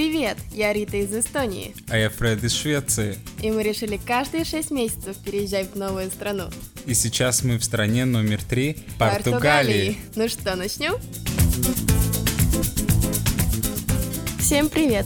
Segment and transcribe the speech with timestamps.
[0.00, 1.74] Привет, я Рита из Эстонии.
[1.90, 3.18] А я Фред из Швеции.
[3.42, 6.44] И мы решили каждые шесть месяцев переезжать в новую страну.
[6.86, 9.98] И сейчас мы в стране номер три– Португалии.
[10.16, 10.94] Ну что, начнем?
[14.38, 15.04] Всем привет!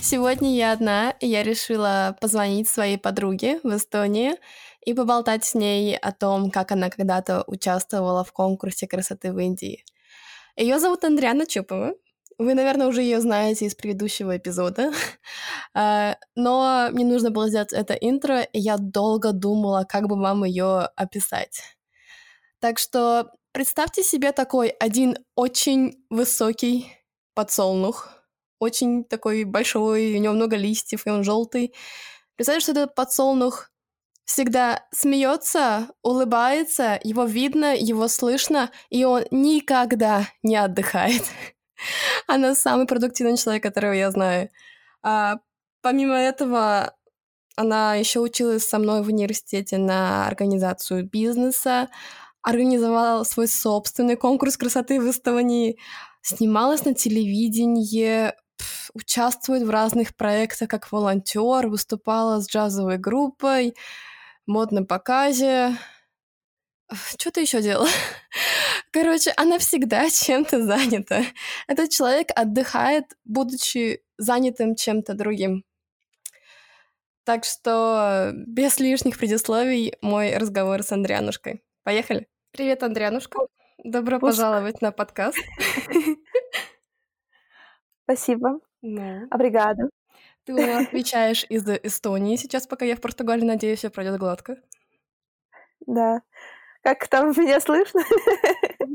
[0.00, 4.34] Сегодня я одна, и я решила позвонить своей подруге в Эстонии
[4.84, 9.84] и поболтать с ней о том, как она когда-то участвовала в конкурсе красоты в Индии.
[10.56, 11.94] Ее зовут Андриана Чупова,
[12.38, 14.92] вы, наверное, уже ее знаете из предыдущего эпизода,
[15.74, 20.44] а, но мне нужно было сделать это интро, и я долго думала, как бы вам
[20.44, 21.62] ее описать.
[22.60, 26.92] Так что представьте себе такой один очень высокий
[27.34, 28.10] подсолнух,
[28.58, 31.74] очень такой большой, у него много листьев, и он желтый.
[32.36, 33.70] Представьте, что этот подсолнух
[34.26, 41.22] всегда смеется, улыбается, его видно, его слышно, и он никогда не отдыхает.
[42.26, 44.50] Она самый продуктивный человек, которого я знаю.
[45.02, 45.36] А,
[45.82, 46.94] помимо этого,
[47.56, 51.88] она еще училась со мной в университете на организацию бизнеса,
[52.42, 55.78] организовала свой собственный конкурс красоты в Эстонии,
[56.22, 58.32] снималась на телевидении,
[58.94, 63.74] участвует в разных проектах как волонтер, выступала с джазовой группой,
[64.46, 65.76] модном показе.
[66.92, 67.88] Что ты еще делала?
[68.96, 71.20] Короче, она всегда чем-то занята.
[71.68, 75.64] Этот человек отдыхает, будучи занятым чем-то другим.
[77.24, 81.62] Так что без лишних предисловий мой разговор с Андрианушкой.
[81.82, 82.26] Поехали.
[82.52, 83.40] Привет, Андрианушка.
[83.84, 84.34] Добро Пуск.
[84.34, 85.36] пожаловать на подкаст.
[88.04, 88.60] Спасибо.
[88.80, 89.26] Ну.
[89.30, 89.90] Обригада.
[90.44, 93.44] Ты у нас отвечаешь из Эстонии сейчас, пока я в Португалии.
[93.44, 94.56] Надеюсь, все пройдет гладко.
[95.86, 96.22] Да.
[96.86, 98.00] Как там меня слышно?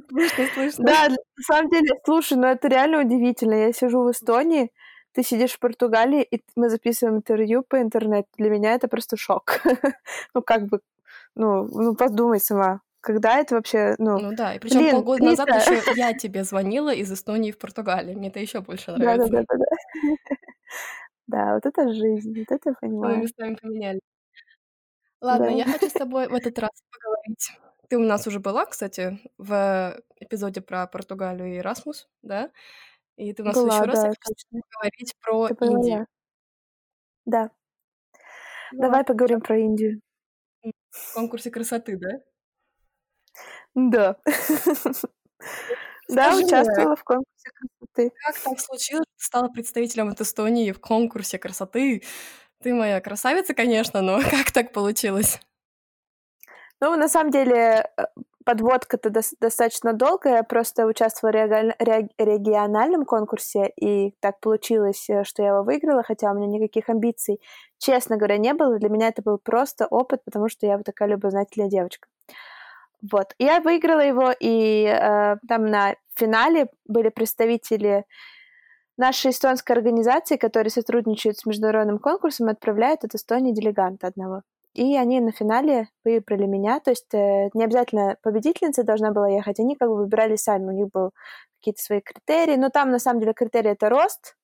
[0.07, 0.85] Слышно, слышно.
[0.85, 3.53] Да, на самом деле, слушай, ну это реально удивительно.
[3.53, 4.71] Я сижу в Эстонии,
[5.11, 8.29] ты сидишь в Португалии, и мы записываем интервью по интернету.
[8.37, 9.59] Для меня это просто шок.
[10.33, 10.79] ну, как бы,
[11.35, 12.79] ну, ну, подумай сама.
[13.01, 14.19] Когда это вообще, ну...
[14.19, 18.15] Ну да, и причем блин, полгода назад еще я тебе звонила из Эстонии в Португалии.
[18.15, 19.29] Мне это еще больше нравится.
[19.29, 20.35] Да, да, да, да.
[21.27, 23.17] Да, вот это жизнь, вот это понимаю.
[23.17, 23.99] Мы местами поменяли.
[25.19, 27.51] Ладно, я хочу с тобой в этот раз поговорить
[27.91, 32.49] ты у нас уже была, кстати, в эпизоде про Португалию и Erasmus, да?
[33.17, 36.07] И ты у нас была, еще раз да, хочешь поговорить про ты Индию.
[37.25, 37.49] Да.
[38.71, 38.87] да.
[38.87, 39.99] Давай поговорим про Индию.
[40.89, 42.21] В конкурсе красоты, да?
[43.75, 44.17] Да.
[46.07, 48.11] Да, участвовала в конкурсе красоты.
[48.25, 52.03] Как так случилось, что стала представителем от Эстонии в конкурсе красоты?
[52.61, 55.39] Ты моя красавица, конечно, но как так получилось?
[56.81, 58.05] Ну, на самом деле, э,
[58.43, 60.37] подводка-то до- достаточно долгая.
[60.37, 61.75] Я просто участвовала в
[62.17, 67.39] региональном конкурсе, и так получилось, э, что я его выиграла, хотя у меня никаких амбиций,
[67.77, 68.79] честно говоря, не было.
[68.79, 72.07] Для меня это был просто опыт, потому что я вот такая любознательная девочка.
[73.11, 73.33] Вот.
[73.39, 78.05] Я выиграла его, и э, там на финале были представители
[78.97, 84.41] нашей эстонской организации, которые сотрудничают с международным конкурсом, отправляют от Эстонии делеганта одного.
[84.73, 86.79] И они на финале выбрали меня.
[86.79, 90.67] То есть э, не обязательно победительница должна была ехать, они как бы выбирали сами.
[90.67, 91.11] У них был
[91.59, 92.55] какие-то свои критерии.
[92.55, 94.37] Но там на самом деле критерий это рост,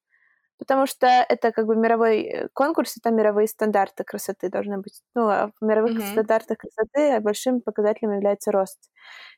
[0.58, 5.02] потому что это как бы мировой э, конкурс, и там мировые стандарты красоты должны быть.
[5.16, 6.12] Ну, а в мировых mm-hmm.
[6.12, 8.80] стандартах красоты большим показателем является рост.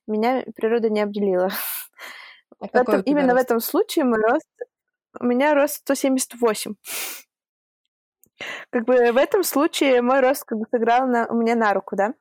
[0.08, 1.50] Меня природа не обделила.
[2.60, 3.42] А в этом, именно рост?
[3.42, 4.50] в этом случае мой рост...
[5.20, 6.74] У меня рост 178.
[8.70, 11.96] Как бы в этом случае мой рост как бы сыграл на, у меня на руку,
[11.96, 12.14] да?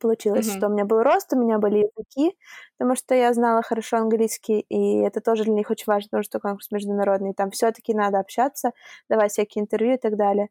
[0.00, 0.56] Получилось, mm-hmm.
[0.56, 2.36] что у меня был рост, у меня были языки,
[2.78, 6.38] потому что я знала хорошо английский, и это тоже для них очень важно, потому что
[6.38, 8.72] конкурс международный, там все-таки надо общаться,
[9.08, 10.50] давать всякие интервью и так далее.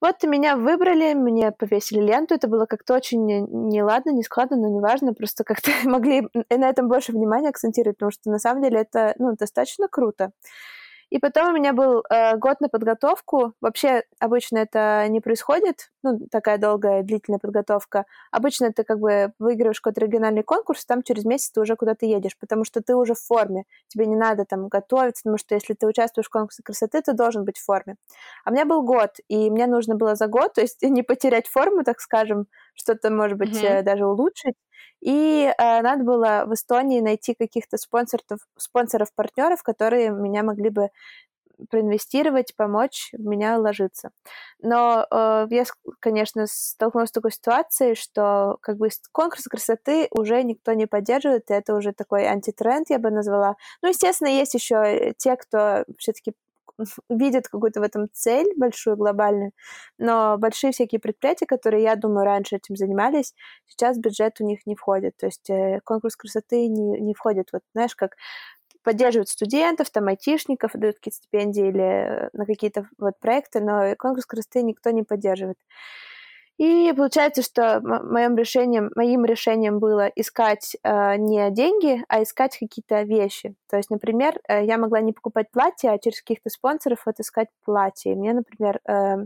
[0.00, 5.14] Вот меня выбрали, мне повесили ленту, это было как-то очень неладно, не складно, но неважно,
[5.14, 9.34] просто как-то могли на этом больше внимания акцентировать, потому что на самом деле это ну,
[9.36, 10.32] достаточно круто.
[11.10, 13.54] И потом у меня был э, год на подготовку.
[13.60, 18.06] Вообще обычно это не происходит, ну, такая долгая, длительная подготовка.
[18.32, 22.36] Обычно ты как бы выигрываешь какой-то региональный конкурс, там через месяц ты уже куда-то едешь,
[22.38, 23.64] потому что ты уже в форме.
[23.88, 27.44] Тебе не надо там готовиться, потому что если ты участвуешь в конкурсе красоты, ты должен
[27.44, 27.96] быть в форме.
[28.44, 31.46] А у меня был год, и мне нужно было за год, то есть не потерять
[31.46, 33.82] форму, так скажем, что-то, может быть, mm-hmm.
[33.82, 34.54] даже улучшить.
[35.00, 38.24] И э, надо было в Эстонии найти каких-то спонсоров,
[38.56, 40.90] спонсоров-партнеров, которые меня могли бы
[41.70, 44.10] проинвестировать, помочь в меня ложиться.
[44.60, 45.64] Но э, я,
[46.00, 51.54] конечно, столкнулась с такой ситуацией, что как бы конкурс красоты уже никто не поддерживает, и
[51.54, 53.56] это уже такой антитренд, я бы назвала.
[53.82, 56.34] Ну, естественно, есть еще те, кто все-таки
[57.08, 59.52] видят какую-то в этом цель большую, глобальную,
[59.98, 63.34] но большие всякие предприятия, которые, я думаю, раньше этим занимались,
[63.66, 67.62] сейчас бюджет у них не входит, то есть э, конкурс красоты не, не входит, вот
[67.74, 68.16] знаешь, как
[68.82, 74.26] поддерживают студентов, там, айтишников, дают какие-то стипендии или э, на какие-то вот проекты, но конкурс
[74.26, 75.58] красоты никто не поддерживает.
[76.58, 83.02] И получается, что моим решением, моим решением было искать э, не деньги, а искать какие-то
[83.02, 83.54] вещи.
[83.68, 87.48] То есть, например, э, я могла не покупать платье, а через каких-то спонсоров вот искать
[87.62, 88.12] платье.
[88.12, 89.16] И мне, например, э,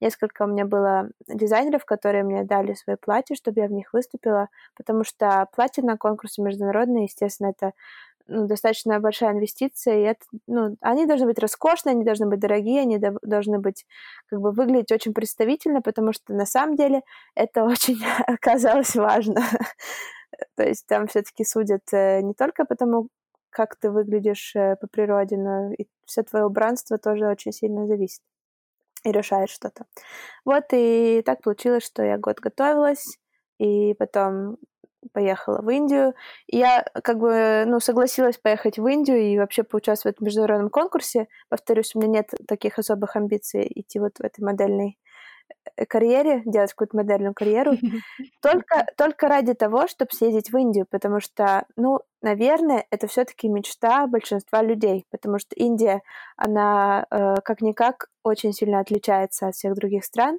[0.00, 4.48] несколько у меня было дизайнеров, которые мне дали свои платья, чтобы я в них выступила,
[4.76, 7.72] потому что платье на конкурсе международные, естественно, это
[8.30, 12.82] ну, достаточно большая инвестиция, и это, ну, они должны быть роскошные, они должны быть дорогие,
[12.82, 13.86] они до, должны быть,
[14.28, 17.02] как бы, выглядеть очень представительно, потому что на самом деле
[17.34, 19.42] это очень оказалось важно.
[20.56, 23.08] То есть там все-таки судят э, не только потому,
[23.50, 28.22] как ты выглядишь э, по природе, но и все твое убранство тоже очень сильно зависит
[29.04, 29.86] и решает что-то.
[30.44, 33.18] Вот, и так получилось, что я год готовилась,
[33.58, 34.56] и потом
[35.12, 36.14] поехала в Индию.
[36.46, 41.28] И я как бы, ну, согласилась поехать в Индию и вообще поучаствовать в международном конкурсе.
[41.48, 44.98] Повторюсь, у меня нет таких особых амбиций идти вот в этой модельной
[45.76, 47.72] э, карьере, делать какую-то модельную карьеру,
[48.42, 54.06] только, только ради того, чтобы съездить в Индию, потому что, ну, наверное, это все-таки мечта
[54.06, 56.02] большинства людей, потому что Индия,
[56.36, 60.38] она э, как-никак очень сильно отличается от всех других стран,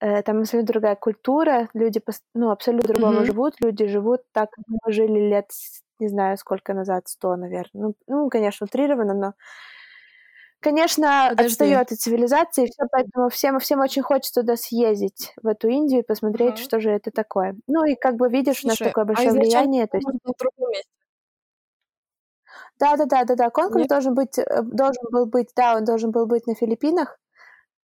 [0.00, 2.02] там абсолютно другая культура, люди
[2.34, 3.26] ну, абсолютно другому mm-hmm.
[3.26, 5.50] живут, люди живут так, как мы жили лет,
[5.98, 7.82] не знаю, сколько назад, сто, наверное.
[7.82, 9.34] Ну, ну конечно, утрированно, но
[10.60, 11.52] конечно, Подожди.
[11.52, 16.06] отстает от цивилизации, все, поэтому всем, всем очень хочется туда съездить, в эту Индию, и
[16.06, 16.64] посмотреть, uh-huh.
[16.64, 17.56] что же это такое.
[17.66, 19.86] Ну и как бы видишь, Слушай, у нас такое а большое а влияние.
[19.86, 20.08] То есть...
[22.78, 23.50] Да, да, да, да, да.
[23.50, 23.88] Конкурс Нет.
[23.88, 27.18] должен быть, э, должен был быть, да, он должен был быть на Филиппинах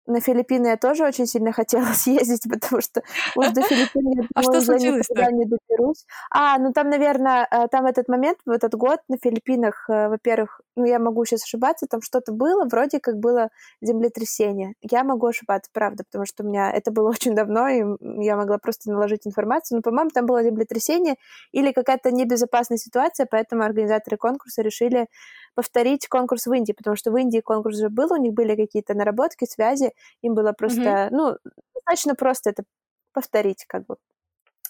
[0.07, 3.03] на Филиппины я тоже очень сильно хотела съездить, потому что
[3.37, 6.07] уж до Филиппин я а что случилось никогда не доберусь.
[6.31, 10.61] А, ну там, наверное, э, там этот момент, в этот год на Филиппинах, э, во-первых,
[10.77, 13.49] ну я могу сейчас ошибаться, там что-то было, вроде как было
[13.81, 14.75] землетрясение.
[14.83, 17.85] Я могу ошибаться, правда, потому что у меня это было очень давно, и
[18.23, 21.17] я могла просто наложить информацию, но, по-моему, там было землетрясение
[21.53, 25.07] или какая-то небезопасная ситуация, поэтому организаторы конкурса решили
[25.55, 28.95] повторить конкурс в Индии, потому что в Индии конкурс уже был, у них были какие-то
[28.95, 29.93] наработки, связи,
[30.23, 31.09] им было просто, mm-hmm.
[31.11, 31.37] ну,
[31.75, 32.65] достаточно просто это
[33.13, 33.97] повторить, как бы.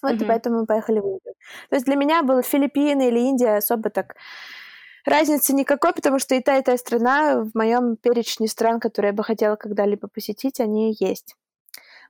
[0.01, 0.23] Вот, mm-hmm.
[0.23, 1.33] и поэтому мы поехали в Индию.
[1.69, 4.15] То есть для меня было Филиппины или Индия особо так
[5.05, 9.13] разницы никакой, потому что и та, и та страна в моем перечне стран, которые я
[9.13, 11.35] бы хотела когда-либо посетить, они есть.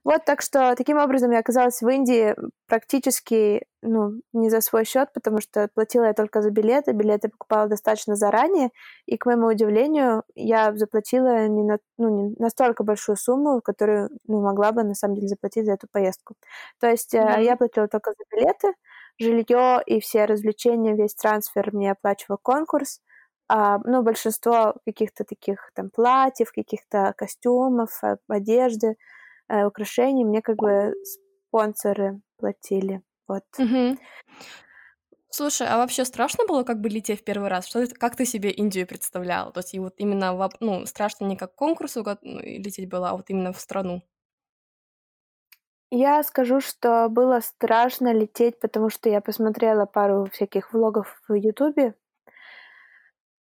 [0.06, 2.36] Вот, так что таким образом я оказалась в Индии
[2.68, 7.68] практически ну, не за свой счет, потому что платила я только за билеты, билеты покупала
[7.68, 8.70] достаточно заранее,
[9.08, 14.42] и, к моему удивлению, я заплатила не, на, ну, не настолько большую сумму, которую ну,
[14.42, 16.36] могла бы, на самом деле, заплатить за эту поездку.
[16.80, 17.44] То есть mm-hmm.
[17.44, 18.74] я платила только за билеты,
[19.20, 23.02] жилье и все развлечения, весь трансфер мне оплачивал конкурс,
[23.48, 28.98] а, ну, большинство каких-то таких там платьев, каких-то костюмов, а, одежды,
[29.50, 33.02] э, украшений мне как бы спонсоры платили.
[33.28, 33.44] Вот.
[33.58, 33.98] Угу.
[35.30, 37.68] Слушай, а вообще страшно было как бы лететь в первый раз?
[37.68, 39.52] Что как ты себе Индию представлял?
[39.52, 43.30] То есть и вот именно, ну, страшно не как конкурсу ну, лететь было, а вот
[43.30, 44.02] именно в страну.
[45.92, 51.96] Я скажу, что было страшно лететь, потому что я посмотрела пару всяких влогов в Ютубе.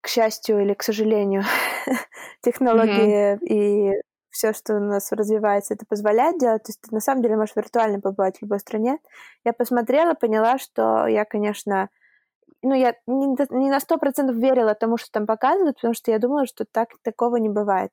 [0.02, 1.44] К счастью или к сожалению,
[2.42, 3.46] технологии mm-hmm.
[3.46, 4.02] и
[4.38, 6.64] все, что у нас развивается, это позволяет делать.
[6.64, 9.00] То есть ты на самом деле можешь виртуально побывать в любой стране.
[9.44, 11.90] Я посмотрела, поняла, что я, конечно,
[12.62, 16.46] ну, я не на сто процентов верила тому, что там показывают, потому что я думала,
[16.46, 17.92] что так такого не бывает.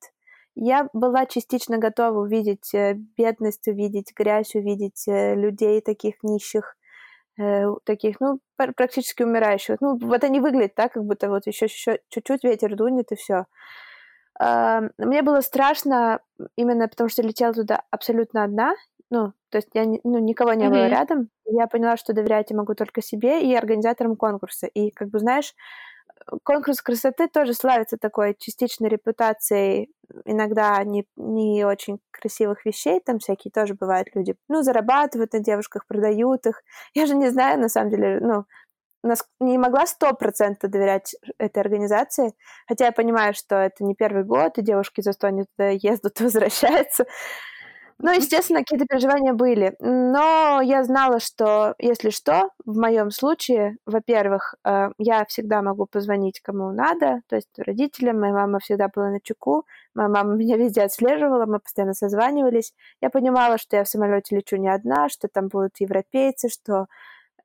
[0.54, 6.76] Я была частично готова увидеть э, бедность, увидеть грязь, увидеть э, людей таких нищих,
[7.40, 9.78] э, таких, ну, практически умирающих.
[9.80, 13.46] Ну, вот они выглядят так, как будто вот еще чуть-чуть ветер дунет и все.
[14.38, 16.20] Мне было страшно
[16.56, 18.74] именно потому, что летела туда абсолютно одна.
[19.10, 20.70] Ну, то есть я, ну, никого не mm-hmm.
[20.70, 21.28] было рядом.
[21.44, 24.66] Я поняла, что доверять я могу только себе и организаторам конкурса.
[24.66, 25.54] И, как бы, знаешь,
[26.42, 33.50] конкурс красоты тоже славится такой частичной репутацией иногда не, не очень красивых вещей, там всякие
[33.50, 36.62] тоже бывают люди, ну, зарабатывают на девушках, продают их.
[36.94, 38.44] Я же не знаю, на самом деле, ну,
[39.40, 42.32] не могла сто процентов доверять этой организации,
[42.66, 46.20] хотя я понимаю, что это не первый год, и девушки за сто не туда ездят,
[46.20, 47.04] возвращаются.
[47.99, 49.76] Ну, естественно, какие-то переживания были.
[49.78, 56.40] Но я знала, что, если что, в моем случае, во-первых, э, я всегда могу позвонить
[56.40, 58.20] кому надо, то есть родителям.
[58.20, 59.64] Моя мама всегда была на чеку.
[59.94, 62.73] Моя мама меня везде отслеживала, мы постоянно созванивались.
[63.00, 66.87] Я понимала, что я в самолете лечу не одна, что там будут европейцы, что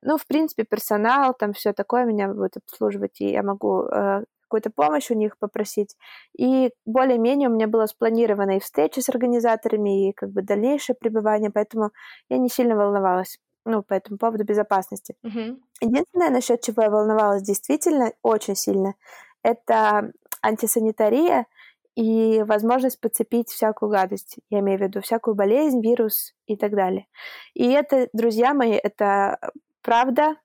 [0.02, 4.70] ну, в принципе, персонал, там все такое меня будет обслуживать, и я могу э, какую-то
[4.70, 5.96] помощь у них попросить.
[6.36, 11.50] И более-менее у меня было спланировано и встречи с организаторами, и как бы дальнейшее пребывание,
[11.50, 11.90] поэтому
[12.28, 15.14] я не сильно волновалась ну, по этому поводу безопасности.
[15.24, 15.56] Mm-hmm.
[15.82, 18.94] Единственное, насчет чего я волновалась действительно очень сильно,
[19.42, 21.46] это антисанитария
[21.94, 24.38] и возможность подцепить всякую гадость.
[24.48, 27.06] Я имею в виду всякую болезнь, вирус и так далее.
[27.54, 29.38] И это, друзья мои, это
[29.82, 30.36] правда.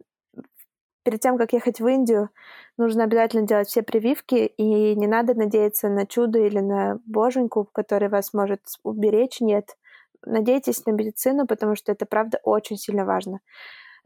[1.03, 2.29] Перед тем, как ехать в Индию,
[2.77, 8.09] нужно обязательно делать все прививки, и не надо надеяться на чудо или на боженьку, который
[8.09, 9.39] вас может уберечь.
[9.39, 9.77] Нет.
[10.25, 13.41] Надейтесь на медицину, потому что это, правда, очень сильно важно.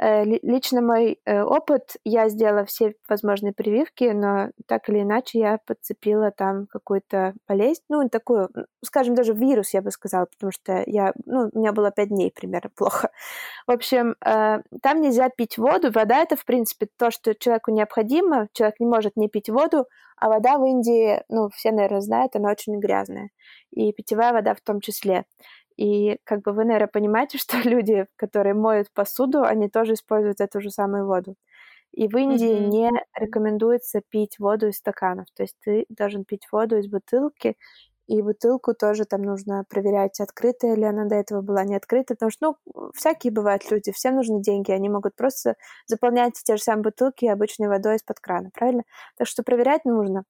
[0.02, 5.60] Э, лично мой э, опыт, я сделала все возможные прививки, но так или иначе я
[5.66, 8.50] подцепила там какую-то болезнь, ну, такую,
[8.84, 12.32] скажем, даже вирус, я бы сказала, потому что я, ну, у меня было пять дней
[12.34, 13.12] примерно плохо.
[13.68, 15.92] В общем, э, там нельзя пить воду.
[15.92, 18.48] Вода— это, в принципе, то, что человеку необходимо.
[18.54, 22.52] Человек не может не пить воду, а вода в Индии, ну, все, наверное, знают, она
[22.52, 23.32] очень грязная.
[23.72, 25.26] И питьевая вода в том числе.
[25.80, 30.60] И как бы вы, наверное, понимаете, что люди, которые моют посуду, они тоже используют эту
[30.62, 31.36] же самую воду.
[31.94, 32.68] И в Индии mm-hmm.
[32.68, 35.26] не рекомендуется пить воду из стаканов.
[35.36, 37.56] То есть ты должен пить воду из бутылки,
[38.08, 42.32] и бутылку тоже там нужно проверять, открытая ли она до этого была, не открытая, потому
[42.32, 45.56] что, ну, всякие бывают люди, всем нужны деньги, они могут просто
[45.86, 48.84] заполнять те же самые бутылки обычной водой из-под крана, правильно?
[49.16, 50.24] Так что проверять нужно.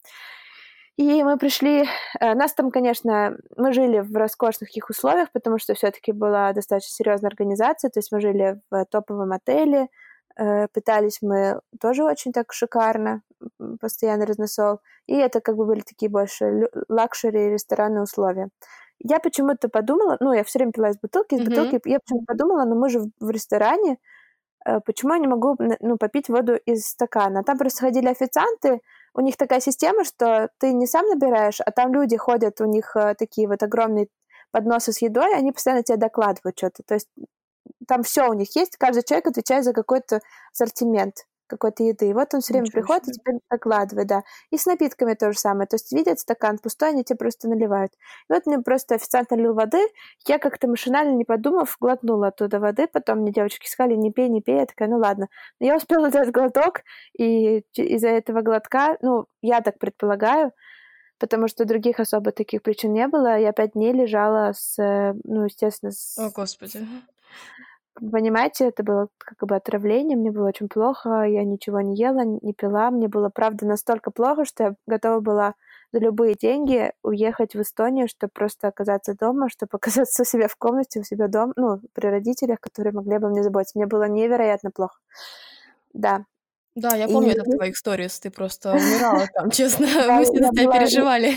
[1.00, 1.86] И мы пришли,
[2.20, 6.92] э, нас там, конечно, мы жили в роскошных их условиях, потому что все-таки была достаточно
[6.92, 9.88] серьезная организация, то есть мы жили в топовом отеле,
[10.38, 13.22] э, питались мы тоже очень так шикарно,
[13.80, 18.50] постоянно разносол, и это как бы были такие больше luxury ресторанные условия.
[19.00, 21.46] Я почему-то подумала, ну, я все время пила из бутылки, из mm-hmm.
[21.46, 24.00] бутылки, я почему-то подумала, ну, мы же в ресторане,
[24.66, 27.46] э, почему я не могу, ну, попить воду из стакана?
[27.46, 28.82] Там просто ходили официанты,
[29.20, 32.96] у них такая система, что ты не сам набираешь, а там люди ходят, у них
[32.96, 34.08] э, такие вот огромные
[34.52, 36.84] подносы с едой, они постоянно тебе докладывают что-то.
[36.88, 37.10] То есть
[37.86, 40.22] там все у них есть, каждый человек отвечает за какой-то
[40.54, 42.10] ассортимент какой-то еды.
[42.10, 43.14] И вот он все время Ничего приходит себе.
[43.14, 44.24] и тебе докладывает, да.
[44.52, 45.68] И с напитками то же самое.
[45.68, 47.92] То есть видят стакан пустой, они тебе просто наливают.
[48.30, 49.80] И вот мне просто официант налил воды,
[50.28, 54.42] я как-то машинально, не подумав, глотнула оттуда воды, потом мне девочки сказали, не пей, не
[54.42, 55.28] пей, я такая, ну ладно.
[55.60, 56.82] Но я успела сделать глоток,
[57.18, 60.52] и из-за этого глотка, ну, я так предполагаю,
[61.18, 63.38] потому что других особо таких причин не было.
[63.38, 66.18] Я пять дней лежала с, э, ну, естественно, с...
[66.18, 66.86] О, Господи
[68.00, 72.54] понимаете, это было как бы отравление, мне было очень плохо, я ничего не ела, не
[72.54, 75.56] пила, мне было, правда, настолько плохо, что я готова была
[75.92, 80.56] за любые деньги уехать в Эстонию, чтобы просто оказаться дома, чтобы оказаться у себя в
[80.56, 83.78] комнате, у себя дома, ну, при родителях, которые могли обо мне заботиться.
[83.78, 85.00] Мне было невероятно плохо.
[85.94, 86.26] Да.
[86.76, 87.34] Да, я помню и...
[87.34, 91.34] это в твоих сторис, ты просто умирала там, честно, мы за тебя переживали.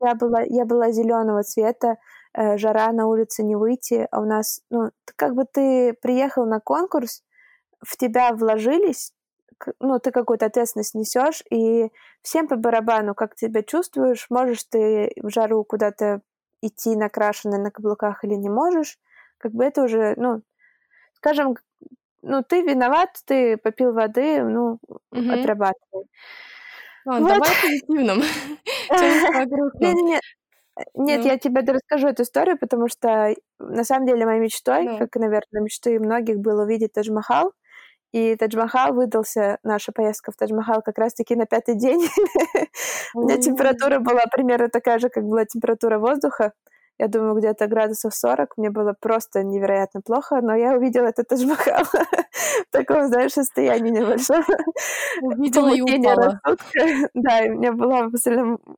[0.00, 1.96] Я была, я была зеленого цвета,
[2.34, 7.22] жара на улице не выйти, а у нас, ну, как бы ты приехал на конкурс,
[7.84, 9.12] в тебя вложились,
[9.80, 11.90] ну, ты какую-то ответственность несешь, и
[12.22, 16.20] всем по барабану, как ты себя чувствуешь, можешь ты в жару куда-то
[16.62, 18.98] идти накрашенный на каблуках или не можешь,
[19.38, 20.42] как бы это уже, ну,
[21.14, 21.56] скажем,
[22.22, 25.30] ну, ты виноват, ты попил воды, ну, угу.
[25.30, 26.06] отрабатывай.
[27.04, 27.34] Ладно, вот.
[27.34, 28.18] давай позитивным.
[29.80, 30.20] Не-не-не,
[30.94, 31.26] нет, ну.
[31.26, 34.98] я тебе расскажу эту историю, потому что на самом деле моей мечтой, ну.
[34.98, 37.52] как, наверное, мечтой многих было увидеть Тадж-Махал,
[38.12, 42.00] и Тадж-Махал выдался, наша поездка в Тадж-Махал как раз-таки на пятый день.
[43.14, 46.52] У меня температура была примерно такая же, как была температура воздуха.
[46.98, 48.56] Я думаю, где-то градусов 40.
[48.56, 54.42] Мне было просто невероятно плохо, но я увидела этот Тадж-Махал в таком, знаешь, состоянии небольшого.
[55.20, 56.40] Увидела и упала.
[57.14, 58.08] Да, и у меня была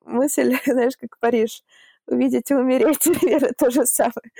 [0.04, 1.62] мысль, знаешь, как Париж
[2.10, 4.30] увидеть и умереть, наверное, то же самое.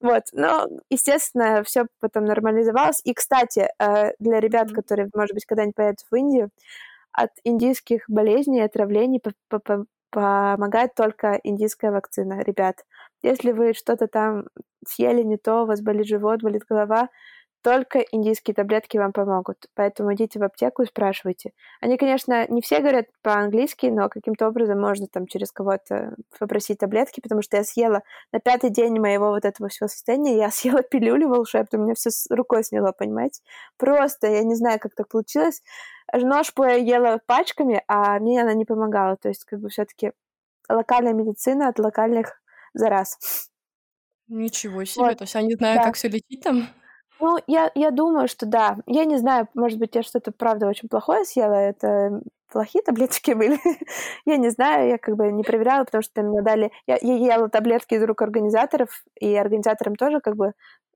[0.00, 0.24] Вот.
[0.32, 3.00] Но, естественно, все потом нормализовалось.
[3.04, 6.50] И, кстати, э, для ребят, которые, может быть, когда-нибудь поедут в Индию,
[7.12, 9.20] от индийских болезней и отравлений
[10.10, 12.84] помогает только индийская вакцина, ребят.
[13.22, 14.44] Если вы что-то там
[14.86, 17.08] съели не то, у вас болит живот, болит голова,
[17.62, 19.66] только индийские таблетки вам помогут.
[19.74, 21.52] Поэтому идите в аптеку и спрашивайте.
[21.80, 27.20] Они, конечно, не все говорят по-английски, но каким-то образом можно там через кого-то попросить таблетки,
[27.20, 28.02] потому что я съела
[28.32, 32.26] на пятый день моего вот этого всего состояния, я съела пилюлю волшебную, меня все с
[32.30, 33.42] рукой сняло, понимаете?
[33.76, 35.62] Просто, я не знаю, как так получилось.
[36.12, 39.16] Ножку я ела пачками, а мне она не помогала.
[39.16, 40.12] То есть, как бы все-таки
[40.68, 42.40] локальная медицина от локальных
[42.74, 43.18] зараз.
[44.28, 45.18] Ничего себе, вот.
[45.18, 45.84] то есть они знают, да.
[45.84, 46.68] как все лечить там?
[47.20, 48.78] Ну, я, я думаю, что да.
[48.86, 51.54] Я не знаю, может быть, я что-то, правда, очень плохое съела.
[51.54, 53.58] Это плохие таблетки были.
[54.26, 56.72] я не знаю, я как бы не проверяла, потому что мне дали...
[56.86, 60.52] Я, я ела таблетки из рук организаторов, и организаторам тоже как бы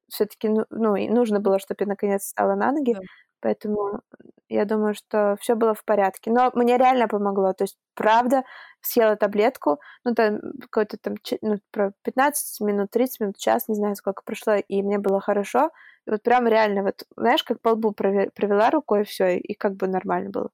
[0.08, 2.94] все-таки ну, ну, нужно было, чтобы я наконец стала на ноги.
[2.94, 3.00] Да.
[3.40, 4.00] Поэтому
[4.48, 6.30] я думаю, что все было в порядке.
[6.30, 7.52] Но мне реально помогло.
[7.52, 8.44] То есть, правда,
[8.80, 13.96] съела таблетку, ну, там, какой-то там, ну, про 15 минут, 30 минут, час, не знаю,
[13.96, 15.70] сколько прошло, и мне было хорошо.
[16.06, 19.76] И вот прям реально, вот, знаешь, как по лбу провела рукой, и все, и как
[19.76, 20.50] бы нормально было.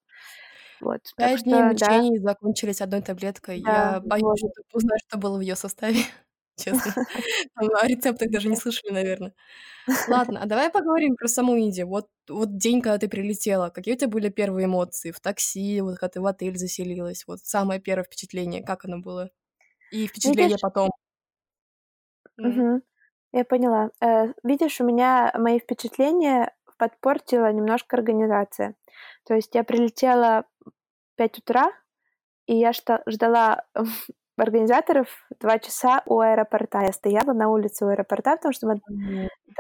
[0.81, 1.01] Вот.
[1.17, 2.31] Пять дней мучений да.
[2.31, 3.61] закончились одной таблеткой.
[3.63, 4.51] Да, Я боюсь, может.
[4.69, 6.01] что что было в ее составе.
[6.57, 7.07] Честно.
[7.57, 9.35] О рецептах даже не слышали, наверное.
[10.09, 11.87] Ладно, а давай поговорим про саму Индию.
[11.87, 15.99] Вот, вот день, когда ты прилетела, какие у тебя были первые эмоции в такси, вот
[15.99, 17.25] когда ты в отель заселилась?
[17.27, 19.31] Вот самое первое впечатление, как оно было?
[19.91, 20.61] И впечатление Видишь?
[20.61, 20.91] потом.
[22.39, 22.83] Угу.
[23.33, 23.91] Я поняла.
[24.01, 28.75] Э, видишь, у меня мои впечатления подпортила немножко организация.
[29.27, 30.71] То есть я прилетела в
[31.17, 31.73] 5 утра,
[32.47, 32.73] и я
[33.07, 33.65] ждала
[34.39, 35.09] организаторов
[35.39, 36.81] два часа у аэропорта.
[36.81, 38.81] Я стояла на улице у аэропорта, потому что мы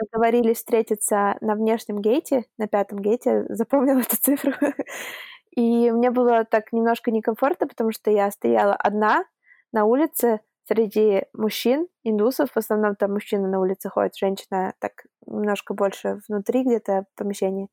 [0.00, 4.52] договорились встретиться на внешнем гейте, на пятом гейте, запомнила эту цифру.
[5.56, 9.24] И мне было так немножко некомфортно, потому что я стояла одна
[9.72, 14.92] на улице среди мужчин, индусов, в основном там мужчины на улице ходят, женщина так
[15.26, 17.68] немножко больше внутри где-то в помещении.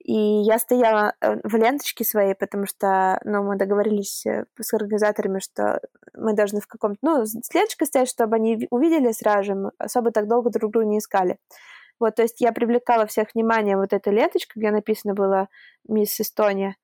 [0.00, 5.38] И я стояла э, в ленточке своей, потому что, ну, мы договорились э, с организаторами,
[5.38, 5.80] что
[6.14, 10.10] мы должны в каком-то, ну, с ленточкой стоять, чтобы они увидели сразу же, мы особо
[10.10, 11.38] так долго друг друга не искали.
[12.00, 15.48] Вот, то есть я привлекала всех внимание вот этой ленточкой, где написано было
[15.88, 16.76] «Мисс Эстония».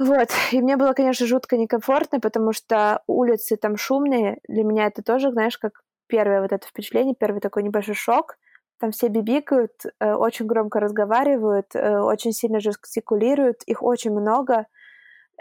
[0.00, 4.38] Вот, и мне было, конечно, жутко некомфортно, потому что улицы там шумные.
[4.48, 8.38] Для меня это тоже, знаешь, как первое вот это впечатление, первый такой небольшой шок.
[8.78, 14.64] Там все бибикают, э, очень громко разговаривают, э, очень сильно жестикулируют, их очень много,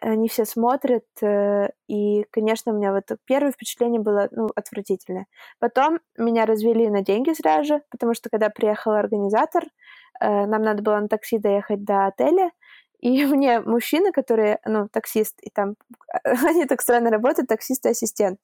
[0.01, 5.27] они все смотрят, э, и, конечно, у меня вот первое впечатление было, ну, отвратительное.
[5.59, 9.63] Потом меня развели на деньги сразу же, потому что когда приехал организатор,
[10.21, 12.51] нам надо было на такси доехать до отеля,
[12.99, 15.75] и мне мужчина, который, ну, таксист, и там,
[16.23, 18.39] они так странно работают, таксист и ассистент.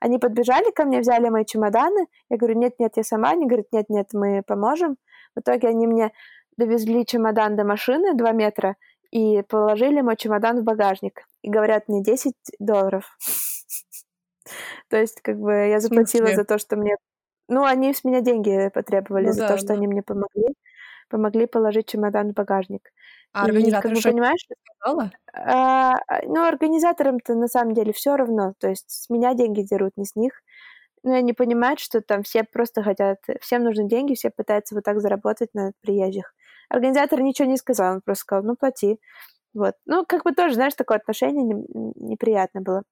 [0.00, 2.06] Они подбежали ко мне, взяли мои чемоданы.
[2.30, 3.30] Я говорю, нет-нет, я сама.
[3.30, 4.96] Они говорят, нет-нет, мы поможем.
[5.36, 6.12] В итоге они мне
[6.56, 8.76] довезли чемодан до машины 2 метра
[9.10, 11.26] и положили мой чемодан в багажник.
[11.42, 13.04] И говорят мне 10 долларов.
[14.88, 16.96] То есть, как бы, я заплатила за то, что мне...
[17.48, 19.74] Ну, они с меня деньги потребовали ну, за то, что да.
[19.74, 20.54] они мне помогли.
[21.10, 22.90] Помогли положить чемодан в багажник.
[23.32, 24.46] А организатор что понимаешь?
[24.80, 25.10] сказала?
[25.32, 28.54] А, ну, организаторам-то на самом деле все равно.
[28.58, 30.42] То есть с меня деньги дерут, не с них.
[31.02, 35.00] Но они понимают, что там все просто хотят, всем нужны деньги, все пытаются вот так
[35.00, 36.34] заработать на приезжих.
[36.68, 39.00] Организатор ничего не сказал, он просто сказал, ну, плати.
[39.54, 39.74] Вот.
[39.86, 41.64] Ну, как бы тоже, знаешь, такое отношение
[41.96, 42.82] неприятно было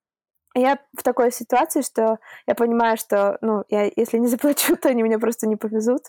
[0.55, 5.03] я в такой ситуации, что я понимаю, что, ну, я, если не заплачу, то они
[5.03, 6.01] меня просто не повезут.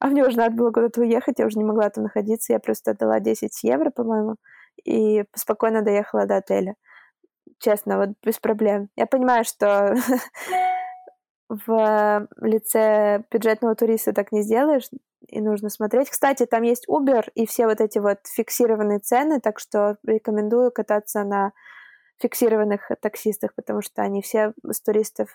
[0.00, 2.52] А мне уже надо было куда-то уехать, я уже не могла там находиться.
[2.52, 4.36] Я просто отдала 10 евро, по-моему,
[4.84, 6.74] и спокойно доехала до отеля.
[7.58, 8.88] Честно, вот без проблем.
[8.94, 9.96] Я понимаю, что
[11.48, 14.88] в лице бюджетного туриста так не сделаешь,
[15.26, 16.10] и нужно смотреть.
[16.10, 21.24] Кстати, там есть Uber и все вот эти вот фиксированные цены, так что рекомендую кататься
[21.24, 21.52] на
[22.20, 25.34] фиксированных таксистах, потому что они все с туристов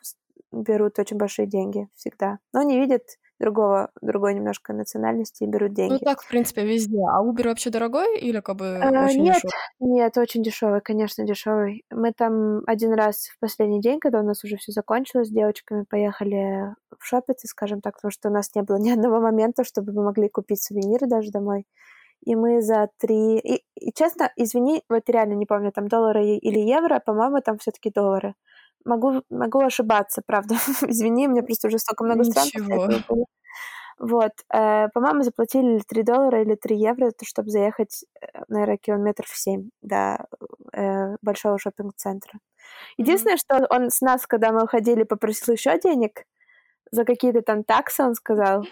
[0.52, 2.40] берут очень большие деньги всегда.
[2.54, 3.04] Но они видят
[3.40, 5.94] другого, другой немножко национальности и берут ну деньги.
[5.94, 7.00] Ну так, в принципе, везде.
[7.10, 9.54] А Uber вообще дорогой или как бы а, очень Нет, дешевый?
[9.80, 11.84] нет, очень дешевый, конечно, дешевый.
[11.92, 15.84] Мы там один раз в последний день, когда у нас уже все закончилось, с девочками
[15.84, 19.92] поехали в шопиться, скажем так, потому что у нас не было ни одного момента, чтобы
[19.94, 21.66] мы могли купить сувениры даже домой
[22.26, 23.38] и мы за три...
[23.38, 27.72] И, и честно, извини, вот реально не помню, там доллары или евро, по-моему, там все
[27.72, 28.36] таки доллары.
[28.86, 30.56] Могу, могу ошибаться, правда.
[30.88, 33.26] извини, мне просто уже столько много стран было.
[34.00, 39.70] Вот, э, по-моему, заплатили 3 доллара или 3 евро, чтобы заехать, э, наверное, километров 7
[39.82, 40.26] до
[40.74, 42.40] э, большого шопинг-центра.
[42.98, 43.66] Единственное, mm-hmm.
[43.66, 46.26] что он с нас, когда мы уходили, попросил еще денег
[46.92, 48.66] за какие-то там таксы, он сказал,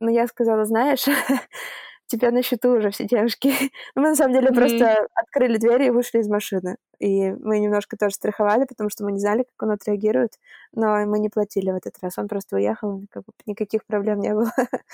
[0.00, 1.04] но я сказала, знаешь,
[2.10, 3.52] тебя на счету уже все девушки.
[3.94, 4.54] мы на самом деле mm-hmm.
[4.54, 6.76] просто открыли двери и вышли из машины.
[6.98, 10.34] И мы немножко тоже страховали, потому что мы не знали, как он отреагирует.
[10.72, 12.18] Но мы не платили в этот раз.
[12.18, 14.52] Он просто уехал, как бы никаких проблем не было.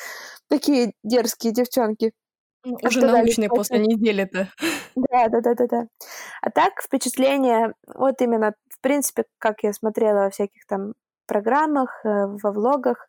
[0.48, 2.12] Такие дерзкие девчонки.
[2.64, 4.48] Уже научные после недели-то.
[4.96, 5.87] Да, да, да, да, да.
[6.42, 10.94] А так, впечатление, вот именно, в принципе, как я смотрела во всяких там
[11.26, 13.09] программах, э, во влогах,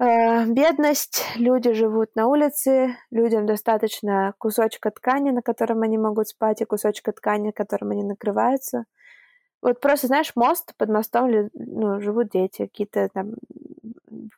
[0.00, 6.64] бедность, люди живут на улице, людям достаточно кусочка ткани, на котором они могут спать, и
[6.64, 8.84] кусочка ткани, которым они накрываются.
[9.62, 13.34] Вот просто, знаешь, мост, под мостом ну, живут дети, какие-то там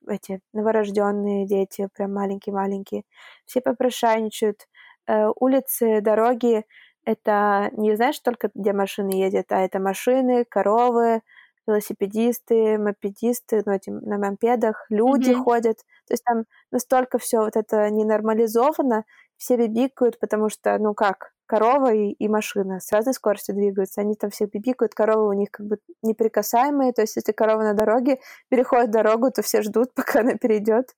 [0.09, 3.05] эти новорожденные дети, прям маленькие-маленькие.
[3.46, 4.66] Все попрошайничают.
[5.07, 6.64] Э, улицы, дороги—
[7.05, 11.22] это не, знаешь, только где машины ездят, а это машины, коровы,
[11.66, 15.42] велосипедисты, мопедисты, ну, эти на мопедах, люди mm-hmm.
[15.42, 15.79] ходят.
[16.07, 19.05] То есть там настолько все вот это ненормализовано,
[19.37, 24.14] все бибикают, потому что, ну как, корова и, и машина с разной скоростью двигаются, они
[24.14, 28.20] там все бибикают, коровы у них как бы неприкасаемые, то есть если корова на дороге
[28.48, 30.94] переходит дорогу, то все ждут, пока она перейдет.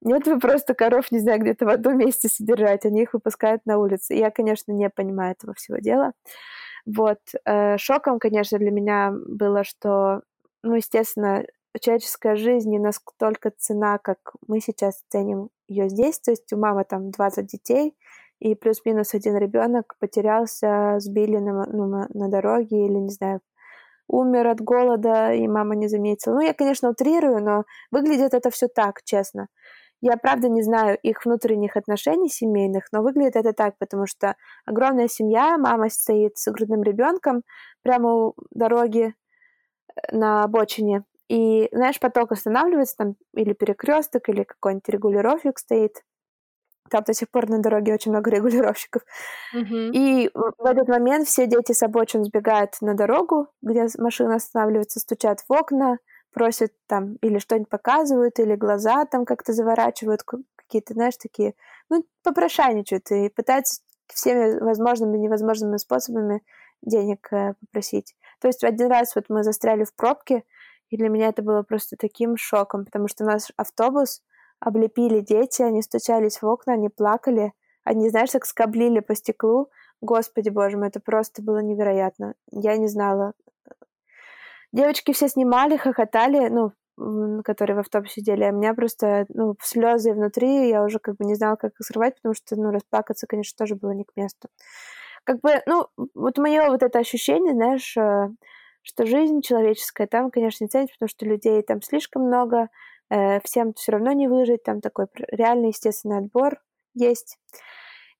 [0.00, 3.78] Нет, вы просто коров, не знаю, где-то в одном месте содержать, они их выпускают на
[3.78, 4.14] улице.
[4.14, 6.12] Я, конечно, не понимаю этого всего дела.
[6.96, 7.18] Вот.
[7.44, 10.22] Э, шоком, конечно, для меня было, что,
[10.62, 11.44] ну, естественно,
[11.80, 16.18] человеческая жизнь не настолько цена, как мы сейчас ценим ее здесь.
[16.18, 17.94] То есть у мамы там 20 детей,
[18.40, 23.40] и плюс-минус один ребенок потерялся, сбили на, ну, на дороге или, не знаю,
[24.08, 26.34] умер от голода, и мама не заметила.
[26.34, 29.48] Ну, я, конечно, утрирую, но выглядит это все так, честно.
[30.00, 35.08] Я, правда, не знаю их внутренних отношений семейных, но выглядит это так, потому что огромная
[35.08, 37.42] семья, мама стоит с грудным ребенком
[37.82, 39.14] прямо у дороги
[39.96, 46.02] э, на обочине, и, знаешь, поток останавливается там или перекресток, или какой-нибудь регулировщик стоит.
[46.90, 49.02] Там до сих пор на дороге очень много регулировщиков.
[49.54, 49.90] Mm-hmm.
[49.92, 55.40] И в этот момент все дети с обочин сбегают на дорогу, где машина останавливается, стучат
[55.46, 55.98] в окна,
[56.38, 60.22] просят там или что-нибудь показывают, или глаза там как-то заворачивают,
[60.54, 61.54] какие-то, знаешь, такие,
[61.90, 66.42] ну, попрошайничают и пытаются всеми возможными и невозможными способами
[66.80, 68.14] денег э, попросить.
[68.40, 70.44] То есть один раз вот мы застряли в пробке,
[70.90, 74.22] и для меня это было просто таким шоком, потому что наш автобус
[74.60, 79.70] облепили дети, они стучались в окна, они плакали, они, знаешь, так скоблили по стеклу.
[80.00, 82.34] Господи боже мой, это просто было невероятно.
[82.52, 83.32] Я не знала,
[84.72, 86.72] Девочки все снимали, хохотали, ну,
[87.44, 91.34] которые в автобусе сидели, а меня просто, ну, слезы внутри, я уже как бы не
[91.34, 94.48] знала, как их срывать, потому что, ну, расплакаться, конечно, тоже было не к месту.
[95.24, 98.28] Как бы, ну, вот мое вот это ощущение, знаешь, э,
[98.82, 102.68] что жизнь человеческая там, конечно, не ценится, потому что людей там слишком много,
[103.10, 106.60] э, всем все равно не выжить, там такой реальный естественный отбор
[106.94, 107.38] есть.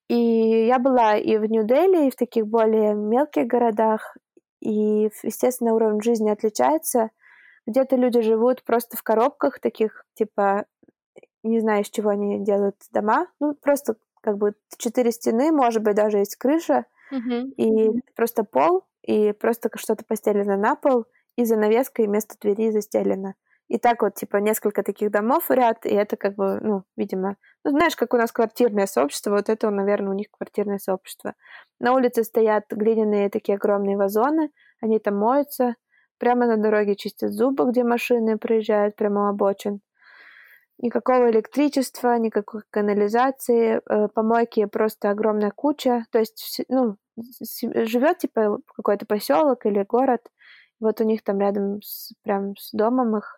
[0.09, 4.17] И я была и в Нью-Дели, и в таких более мелких городах,
[4.61, 7.11] и, естественно, уровень жизни отличается.
[7.67, 10.65] Где-то люди живут просто в коробках таких, типа,
[11.43, 13.27] не знаю, из чего они делают дома.
[13.41, 17.43] Ну, просто как бы четыре стены, может быть, даже есть крыша, mm-hmm.
[17.57, 21.05] и просто пол, и просто что-то постелено на пол,
[21.37, 23.35] и занавеска, и вместо двери застелено.
[23.69, 27.37] И так вот, типа, несколько таких домов ряд, и это как бы, ну, видимо,
[27.71, 31.35] знаешь, как у нас квартирное сообщество, вот это, наверное, у них квартирное сообщество.
[31.81, 34.51] На улице стоят глиняные такие огромные вазоны,
[34.81, 35.75] они там моются,
[36.19, 39.81] прямо на дороге чистят зубы, где машины проезжают прямо обочин.
[40.81, 46.05] Никакого электричества, никакой канализации, э, помойки просто огромная куча.
[46.13, 50.23] То есть, ну, живет типа какой-то поселок или город,
[50.81, 53.38] вот у них там рядом с, прям с домом их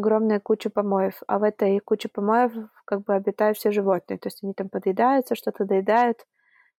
[0.00, 2.52] огромная куча помоев, а в этой куче помоев
[2.84, 6.26] как бы обитают все животные, то есть они там подъедаются, что-то доедают,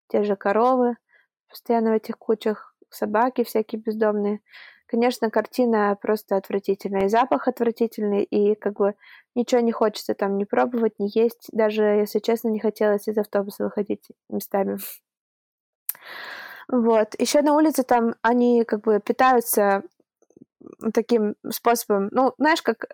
[0.10, 0.98] те же коровы
[1.50, 4.42] постоянно в этих кучах, собаки всякие бездомные.
[4.86, 8.96] Конечно, картина просто отвратительная, и запах отвратительный, и как бы
[9.36, 11.48] ничего не хочется там не пробовать, не есть.
[11.54, 14.80] Даже, если честно, не хотелось из автобуса выходить местами.
[16.68, 17.16] Вот.
[17.20, 19.84] Еще на улице там они как бы питаются
[20.94, 22.10] таким способом.
[22.12, 22.86] Ну, знаешь, как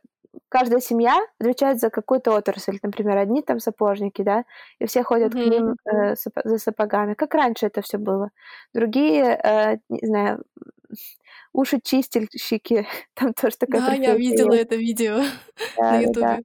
[0.50, 2.80] каждая семья отвечает за какую-то отрасль.
[2.82, 4.44] Например, одни там сапожники, да,
[4.80, 5.48] и все ходят mm-hmm.
[5.48, 7.14] к ним э, за сапогами.
[7.14, 8.32] Как раньше это все было.
[8.74, 10.44] Другие, э, не знаю,
[11.54, 14.66] уши чистильщики, там тоже такая Да, я видела есть.
[14.66, 15.20] это видео
[15.78, 16.22] да, на Ютубе.
[16.22, 16.40] Да.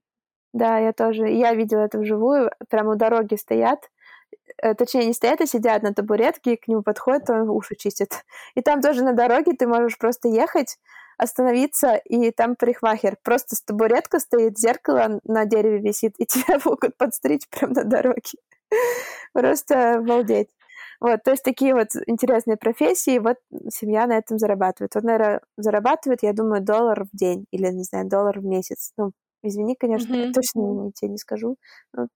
[0.53, 1.29] да, я тоже.
[1.29, 2.51] Я видела это вживую.
[2.69, 3.91] Прямо у дороги стоят
[4.62, 8.25] э, точнее, не стоят, а сидят на табуретке, и к нему подходят, он уши чистит.
[8.55, 10.79] И там тоже на дороге ты можешь просто ехать,
[11.23, 13.17] остановиться, и там парикмахер.
[13.23, 18.39] Просто табуретка стоит, зеркало на дереве висит, и тебя могут подстричь прямо на дороге.
[19.33, 20.49] Просто обалдеть.
[21.01, 23.37] Вот, то есть такие вот интересные профессии, вот
[23.71, 24.95] семья на этом зарабатывает.
[24.95, 28.93] Вот, наверное, зарабатывает, я думаю, доллар в день или, не знаю, доллар в месяц.
[28.97, 29.11] Ну,
[29.43, 30.33] извини, конечно, mm-hmm.
[30.33, 31.57] точно не, тебе не скажу.
[31.93, 32.07] Но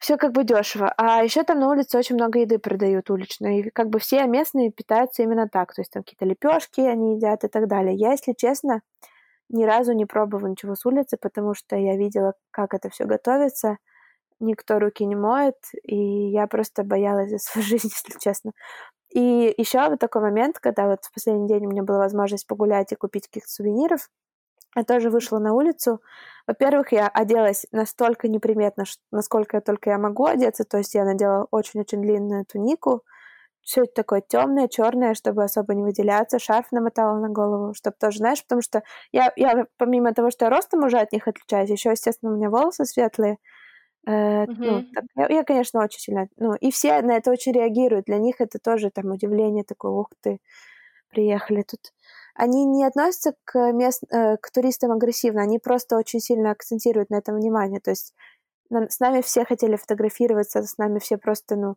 [0.00, 0.92] все как бы дешево.
[0.96, 3.60] А еще там на улице очень много еды продают уличной.
[3.60, 5.74] И как бы все местные питаются именно так.
[5.74, 7.94] То есть там какие-то лепешки они едят и так далее.
[7.94, 8.82] Я, если честно,
[9.48, 13.78] ни разу не пробовала ничего с улицы, потому что я видела, как это все готовится.
[14.40, 15.96] Никто руки не моет, и
[16.30, 18.52] я просто боялась за свою жизнь, если честно.
[19.10, 22.92] И еще вот такой момент, когда вот в последний день у меня была возможность погулять
[22.92, 24.08] и купить каких-то сувениров,
[24.76, 26.00] я тоже вышла на улицу.
[26.46, 30.64] Во-первых, я оделась настолько неприметно, насколько только я могу одеться.
[30.64, 33.02] То есть я надела очень-очень длинную тунику,
[33.64, 38.18] все это такое темное, черное, чтобы особо не выделяться, шарф намотала на голову, чтобы тоже,
[38.18, 41.90] знаешь, потому что я, я помимо того, что я ростом уже от них отличаюсь, еще,
[41.90, 43.38] естественно, у меня волосы светлые,
[44.06, 44.54] Uh-huh.
[44.58, 46.28] Ну, так, я, я, конечно, очень сильно...
[46.36, 48.04] Ну, и все на это очень реагируют.
[48.04, 50.40] Для них это тоже там удивление такое, ух ты,
[51.08, 51.80] приехали тут
[52.34, 57.16] они не относятся к, мест, э, к туристам агрессивно, они просто очень сильно акцентируют на
[57.16, 57.80] этом внимание.
[57.80, 58.12] То есть
[58.70, 61.76] с нами все хотели фотографироваться, с нами все просто, ну,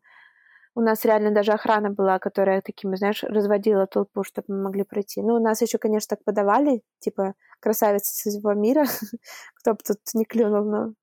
[0.76, 5.22] у нас реально даже охрана была, которая такими, знаешь, разводила толпу, чтобы мы могли пройти.
[5.22, 8.86] Ну, у нас еще, конечно, так подавали, типа, красавицы со всего мира,
[9.56, 10.93] кто бы тут не клюнул, но...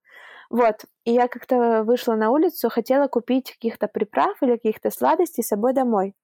[0.50, 5.48] Вот, и я как-то вышла на улицу, хотела купить каких-то приправ или каких-то сладостей с
[5.48, 6.14] собой домой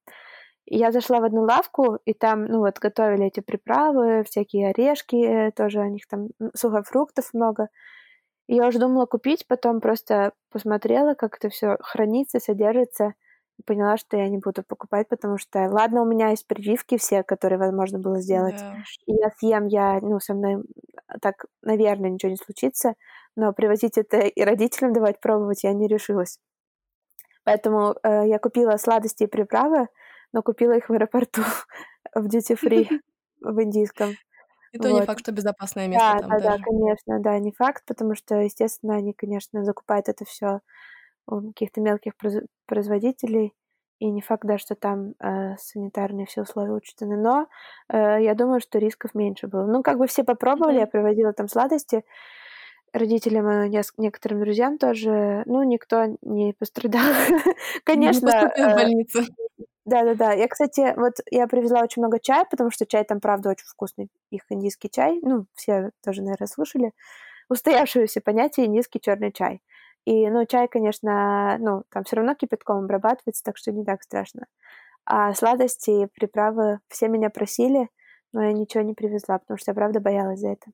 [0.76, 5.80] я зашла в одну лавку, и там, ну вот, готовили эти приправы, всякие орешки, тоже
[5.80, 7.68] у них там сухофруктов много.
[8.46, 13.14] И я уже думала купить, потом просто посмотрела, как это все хранится, содержится,
[13.59, 17.22] и поняла, что я не буду покупать, потому что, ладно, у меня есть прививки все,
[17.22, 18.76] которые возможно было сделать, да.
[19.06, 20.62] и я съем, я, ну, со мной
[21.20, 22.94] так, наверное, ничего не случится,
[23.37, 26.38] но привозить это и родителям давать пробовать я не решилась.
[27.44, 29.88] Поэтому э, я купила сладости и приправы,
[30.32, 31.42] но купила их в аэропорту
[32.14, 32.88] в duty free
[33.40, 34.10] в индийском.
[34.72, 35.00] И то вот.
[35.00, 36.58] не факт, что безопасное место да, там Да, даже.
[36.58, 40.60] да, конечно, да, не факт, потому что, естественно, они, конечно, закупают это все
[41.26, 42.12] у каких-то мелких
[42.66, 43.52] производителей,
[44.00, 47.48] и не факт, да, что там э, санитарные все условия учтены, но
[47.88, 49.66] э, я думаю, что рисков меньше было.
[49.66, 50.80] Ну, как бы все попробовали, mm-hmm.
[50.80, 52.04] я приводила там сладости,
[52.92, 57.02] родителям и некоторым друзьям тоже, ну, никто не пострадал.
[57.84, 58.26] Конечно.
[58.26, 59.20] Не поступил в э, больницу.
[59.90, 60.33] Да-да-да.
[60.33, 64.09] Я, кстати, вот я привезла очень много чая, потому что чай там, правда, очень вкусный.
[64.31, 66.92] Их индийский чай, ну, все тоже, наверное, слышали.
[67.48, 69.61] Устоявшееся понятие индийский черный чай.
[70.05, 74.46] И, ну, чай, конечно, ну, там все равно кипятком обрабатывается, так что не так страшно.
[75.05, 77.88] А сладости, приправы все меня просили,
[78.33, 80.70] но я ничего не привезла, потому что я, правда, боялась за это.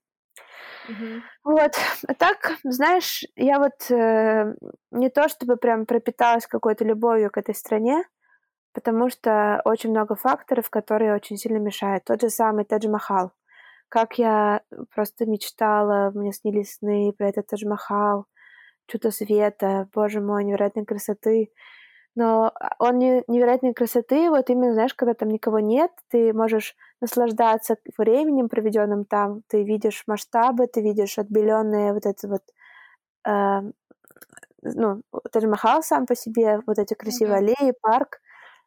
[0.91, 1.21] Uh-huh.
[1.43, 1.73] Вот.
[2.07, 4.55] А так, знаешь, я вот э,
[4.91, 8.05] не то чтобы прям пропиталась какой-то любовью к этой стране,
[8.77, 12.05] потому что очень много факторов, которые очень сильно мешают.
[12.05, 13.31] Тот же самый Тадж-Махал.
[13.89, 14.61] Как я
[14.95, 18.27] просто мечтала, мне снились сны про этот Тадж-Махал,
[18.87, 21.49] чудо света, боже мой, невероятной красоты.
[22.15, 27.79] Но он не, невероятной красоты, вот именно, знаешь, когда там никого нет, ты можешь наслаждаться
[27.97, 32.43] временем, проведенным там, ты видишь масштабы, ты видишь отбеленные вот это вот
[33.27, 33.73] э,
[34.61, 37.57] ну, Тадж-Махал сам по себе, вот эти красивые mm-hmm.
[37.59, 38.21] аллеи, парк,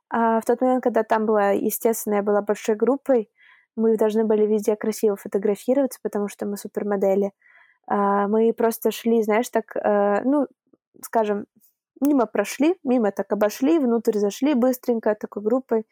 [0.10, 3.30] а в тот момент, когда там была, естественно, я была большой группой,
[3.76, 7.32] мы должны были везде красиво фотографироваться, потому что мы супермодели.
[7.88, 10.48] А, мы просто шли, знаешь, так, э, ну,
[11.04, 11.46] скажем,
[12.02, 15.86] мимо прошли, мимо так обошли, внутрь зашли быстренько такой группой.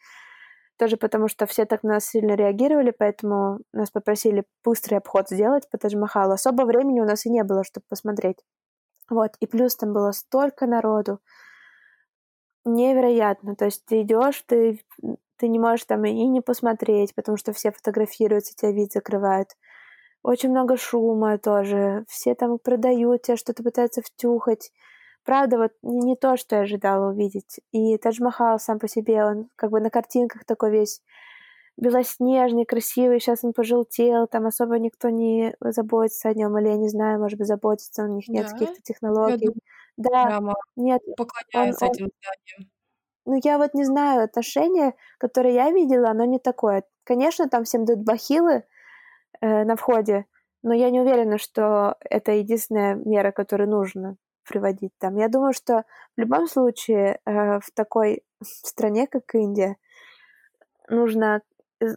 [0.78, 5.68] Тоже потому, что все так на нас сильно реагировали, поэтому нас попросили быстрый обход сделать
[5.70, 6.32] по Тадж-Махалу.
[6.34, 8.38] Особо времени у нас и не было, чтобы посмотреть.
[9.10, 11.20] Вот, и плюс там было столько народу
[12.74, 13.56] невероятно.
[13.56, 14.80] То есть ты идешь, ты,
[15.36, 19.50] ты не можешь там и не посмотреть, потому что все фотографируются, тебя вид закрывают.
[20.22, 22.04] Очень много шума тоже.
[22.08, 24.72] Все там продают тебя, что-то пытаются втюхать.
[25.24, 27.60] Правда, вот не, то, что я ожидала увидеть.
[27.72, 31.02] И Тадж-Махал сам по себе, он как бы на картинках такой весь
[31.76, 36.88] белоснежный, красивый, сейчас он пожелтел, там особо никто не заботится о нем, или я не
[36.88, 38.52] знаю, может быть, заботится, у них нет да?
[38.52, 39.54] каких-то технологий.
[39.98, 42.70] Да, Прямо нет, поклоняется он, этим зданиям.
[43.26, 46.84] Ну, я вот не знаю, отношение, которое я видела, оно не такое.
[47.04, 48.64] Конечно, там всем дают бахилы
[49.40, 50.26] э, на входе,
[50.62, 54.16] но я не уверена, что это единственная мера, которая нужна.
[54.48, 55.16] приводить там.
[55.16, 55.84] Я думаю, что
[56.16, 59.76] в любом случае э, в такой стране, как Индия,
[60.88, 61.42] нужно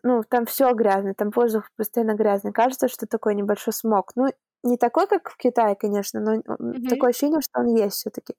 [0.04, 2.52] ну, там все грязно, там воздух постоянно грязный.
[2.52, 4.12] Кажется, что такой небольшой смог.
[4.16, 4.28] Ну,
[4.64, 6.88] не такой, как в Китае, конечно, но mm-hmm.
[6.88, 8.36] такое ощущение, что он есть все-таки.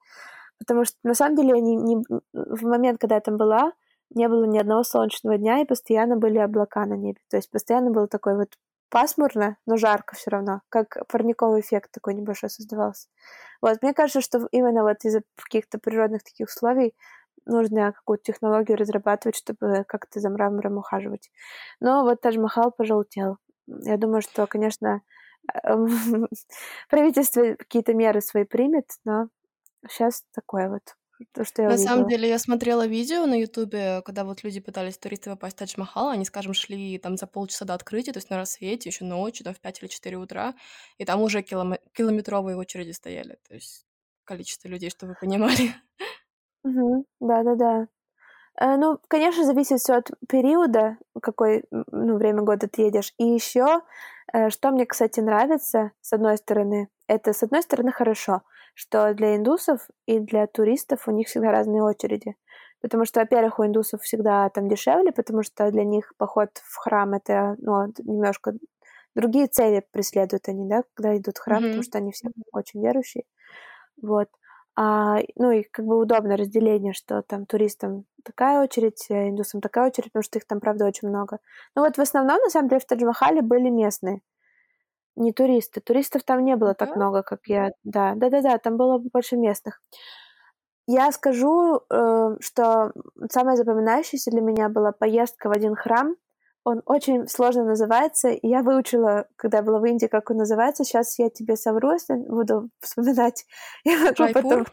[0.59, 1.97] Потому что на самом деле не, не,
[2.33, 3.73] в момент, когда я там была,
[4.15, 7.19] не было ни одного солнечного дня, и постоянно были облака на небе.
[7.31, 8.49] То есть постоянно было такой вот
[8.91, 13.09] пасмурно, но жарко все равно, как парниковый эффект такой небольшой создавался.
[13.63, 16.95] Вот, мне кажется, что именно вот из-за каких-то природных таких условий
[17.47, 21.31] нужно какую-то технологию разрабатывать, чтобы как-то за мрамором ухаживать.
[21.81, 23.39] Но вот Тадж-Махал пожелтел.
[23.67, 25.01] Я думаю, что, конечно,
[26.88, 29.28] правительство какие-то меры свои примет, но
[29.88, 30.96] сейчас такое вот.
[31.33, 31.94] То, что я На увидела.
[31.94, 36.09] самом деле, я смотрела видео на Ютубе, когда вот люди пытались, туристы попасть в Тадж-Махал,
[36.09, 39.55] они, скажем, шли там за полчаса до открытия, то есть на рассвете, еще ночью, там
[39.55, 40.55] в 5 или 4 утра,
[40.98, 43.87] и там уже киломе- километровые очереди стояли, то есть
[44.24, 45.74] количество людей, чтобы вы понимали.
[46.64, 47.88] Угу, да-да-да.
[48.61, 53.12] Э, ну, конечно, зависит все от периода, какой ну, время года ты едешь.
[53.18, 53.83] И еще,
[54.51, 58.42] что мне, кстати, нравится, с одной стороны, это, с одной стороны, хорошо,
[58.75, 62.37] что для индусов и для туристов у них всегда разные очереди.
[62.81, 67.14] Потому что, во-первых, у индусов всегда там дешевле, потому что для них поход в храм
[67.14, 68.55] это ну, немножко
[69.14, 71.66] другие цели преследуют они, да, когда идут в храм, mm-hmm.
[71.66, 73.25] потому что они все очень верующие.
[74.01, 74.29] Вот.
[74.75, 79.89] А, ну и как бы удобно разделение, что там туристам такая очередь, а индусам такая
[79.89, 81.39] очередь, потому что их там, правда, очень много.
[81.77, 84.23] Ну вот в основном, на самом деле, в Тадж-Махале были местные,
[85.17, 85.81] не туристы.
[85.81, 87.73] Туристов там не было так много, как я...
[87.85, 89.83] Да, да-да-да, там было больше местных.
[90.87, 92.93] Я скажу, э, что
[93.31, 96.17] самое запоминающееся для меня была поездка в один храм,
[96.64, 98.29] он очень сложно называется.
[98.29, 100.85] И я выучила, когда была в Индии, как он называется.
[100.85, 103.44] Сейчас я тебе совру, если буду вспоминать.
[103.85, 104.64] Я могу потом...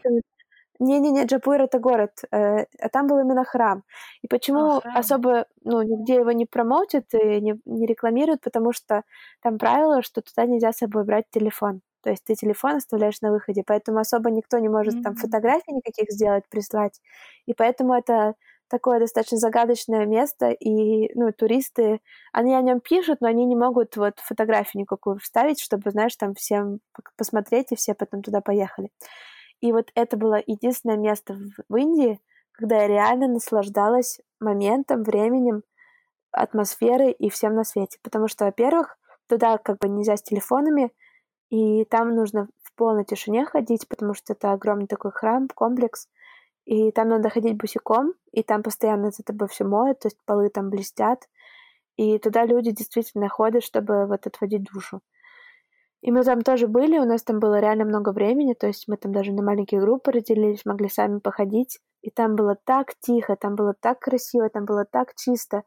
[0.82, 3.82] Не-не-не, Джапур это город, э, а там был именно храм.
[4.22, 9.02] И почему а, особо, ну, нигде его не промоутят и не, не рекламируют, потому что
[9.42, 11.82] там правило, что туда нельзя с собой брать телефон.
[12.02, 15.02] То есть ты телефон оставляешь на выходе, поэтому особо никто не может mm-hmm.
[15.02, 16.98] там фотографий никаких сделать, прислать.
[17.44, 18.36] И поэтому это
[18.70, 22.00] такое достаточно загадочное место, и, ну, туристы,
[22.32, 26.34] они о нем пишут, но они не могут вот фотографию никакую вставить, чтобы, знаешь, там
[26.34, 26.78] всем
[27.16, 28.90] посмотреть, и все потом туда поехали.
[29.60, 31.36] И вот это было единственное место
[31.68, 32.20] в Индии,
[32.52, 35.62] когда я реально наслаждалась моментом, временем,
[36.30, 37.98] атмосферой и всем на свете.
[38.02, 40.92] Потому что, во-первых, туда как бы нельзя с телефонами,
[41.50, 46.08] и там нужно в полной тишине ходить, потому что это огромный такой храм, комплекс,
[46.64, 50.48] и там надо ходить босиком, и там постоянно за тобой все моют, то есть полы
[50.50, 51.28] там блестят.
[51.96, 55.00] И туда люди действительно ходят, чтобы вот отводить душу.
[56.02, 58.96] И мы там тоже были, у нас там было реально много времени, то есть мы
[58.96, 61.78] там даже на маленькие группы разделились, могли сами походить.
[62.00, 65.64] И там было так тихо, там было так красиво, там было так чисто.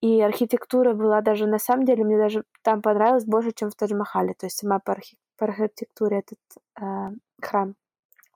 [0.00, 4.34] И архитектура была даже, на самом деле, мне даже там понравилось больше, чем в Тадж-Махале.
[4.38, 5.18] То есть сама по, архи...
[5.36, 6.38] по архитектуре этот
[6.80, 7.74] э, храм.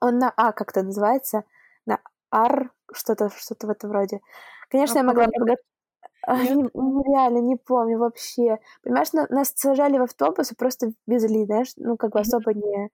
[0.01, 1.43] Он на А как-то называется на
[2.33, 4.19] ар, что-то что в этом роде.
[4.69, 5.27] Конечно, а я могла.
[6.27, 8.59] Не, нереально, не помню вообще.
[8.81, 12.89] Понимаешь, на, нас сажали в автобус и просто везли, знаешь, ну, как бы особо не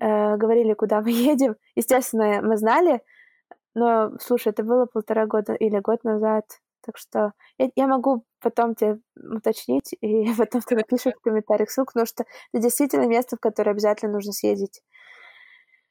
[0.00, 1.56] э, говорили, куда мы едем.
[1.76, 3.00] Естественно, мы знали,
[3.74, 6.46] но, слушай, это было полтора года или год назад,
[6.84, 11.92] так что я, я могу потом тебе уточнить, и потом ты напишешь в комментариях ссылку,
[11.92, 14.82] потому что это действительно место, в которое обязательно нужно съездить.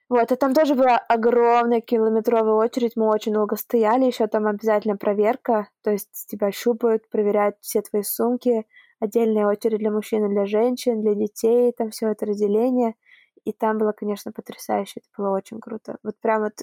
[0.09, 4.95] Вот, и там тоже была огромная километровая очередь, мы очень долго стояли, еще там обязательно
[4.95, 8.65] проверка, то есть тебя щупают, проверяют все твои сумки,
[8.99, 12.95] отдельная очередь для мужчин и для женщин, для детей, там все это разделение.
[13.43, 15.97] И там было, конечно, потрясающе, это было очень круто.
[16.03, 16.53] Вот прям вот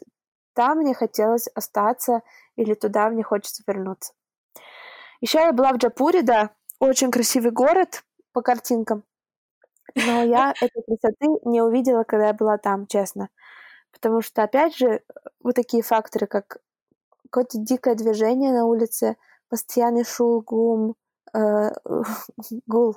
[0.54, 2.22] там мне хотелось остаться,
[2.56, 4.12] или туда мне хочется вернуться.
[5.20, 9.04] Еще я была в Джапуре, да, очень красивый город по картинкам.
[9.96, 13.28] Но я этой красоты не увидела, когда я была там, честно.
[13.92, 15.02] Потому что, опять же,
[15.42, 16.58] вот такие факторы, как
[17.30, 19.16] какое-то дикое движение на улице,
[19.48, 20.96] постоянный шум,
[21.34, 21.70] э,
[22.66, 22.96] гул,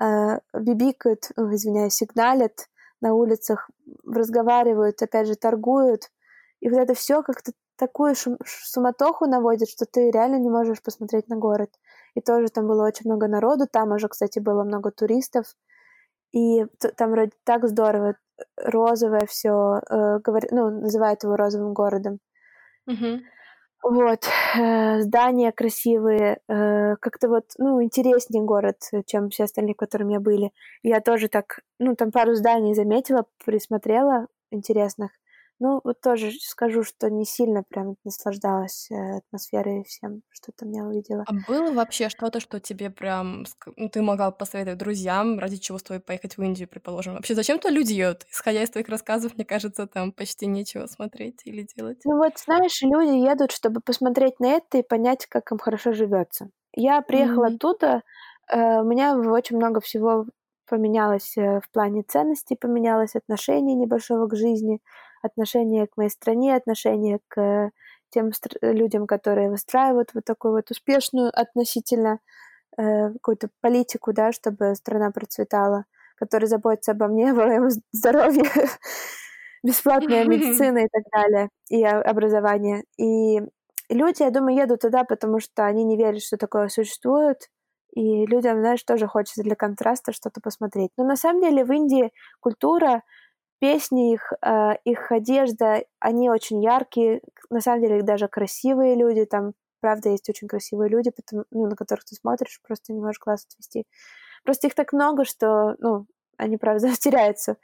[0.00, 2.68] э, бибикают, извиняюсь, сигналят
[3.00, 3.70] на улицах,
[4.06, 6.10] разговаривают, опять же, торгуют.
[6.60, 11.36] И вот это все как-то такую суматоху наводит, что ты реально не можешь посмотреть на
[11.36, 11.70] город.
[12.14, 15.46] И тоже там было очень много народу, там уже, кстати, было много туристов.
[16.32, 16.64] И
[16.96, 18.16] там вроде так здорово,
[18.56, 20.18] розовое все, э,
[20.50, 22.18] ну, называют его розовым городом.
[22.88, 23.20] Mm-hmm.
[23.82, 24.28] Вот,
[24.58, 28.76] э, здания красивые, э, как-то вот, ну, интереснее город,
[29.06, 30.52] чем все остальные, в котором я были.
[30.82, 35.10] Я тоже так, ну, там пару зданий заметила, присмотрела, интересных.
[35.64, 40.72] Ну, вот тоже скажу, что не сильно прям наслаждалась э, атмосферой и всем, что там
[40.72, 41.22] я увидела.
[41.28, 43.44] А было вообще что-то, что тебе прям...
[43.76, 47.14] Ну, ты могла посоветовать друзьям, ради чего стоит поехать в Индию, предположим?
[47.14, 48.26] Вообще, зачем то люди едут?
[48.28, 52.00] Исходя из твоих рассказов, мне кажется, там почти нечего смотреть или делать.
[52.04, 56.50] Ну вот, знаешь, люди едут, чтобы посмотреть на это и понять, как им хорошо живется.
[56.74, 57.54] Я приехала mm-hmm.
[57.54, 58.02] оттуда,
[58.52, 60.26] э, у меня очень много всего
[60.68, 64.80] поменялось э, в плане ценностей, поменялось отношение небольшого к жизни,
[65.22, 67.70] отношение к моей стране, отношение к
[68.10, 72.20] тем людям, которые выстраивают вот такую вот успешную относительно
[72.76, 75.84] э, какую-то политику, да, чтобы страна процветала,
[76.16, 78.44] которые заботятся обо мне, о моем здоровье,
[79.62, 82.84] бесплатная медицина и так далее, и образование.
[82.98, 83.40] И
[83.88, 87.48] люди, я думаю, едут туда, потому что они не верят, что такое существует,
[87.94, 90.90] и людям, знаешь, тоже хочется для контраста что-то посмотреть.
[90.96, 92.10] Но на самом деле в Индии
[92.40, 93.02] культура
[93.62, 99.52] песни их, э, их одежда, они очень яркие, на самом деле даже красивые люди, там,
[99.80, 103.46] правда, есть очень красивые люди, потому, ну, на которых ты смотришь, просто не можешь глаз
[103.46, 103.86] отвести.
[104.42, 106.06] Просто их так много, что, ну,
[106.38, 107.56] они, правда, теряются.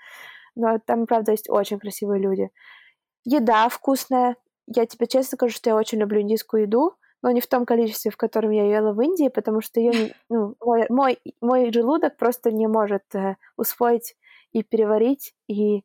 [0.54, 2.48] Но там, правда, есть очень красивые люди.
[3.24, 4.36] Еда вкусная.
[4.68, 8.12] Я тебе честно скажу, что я очень люблю индийскую еду, но не в том количестве,
[8.12, 12.52] в котором я ела в Индии, потому что ее, ну, мой, мой, мой желудок просто
[12.52, 14.14] не может э, усвоить
[14.52, 15.82] и переварить, и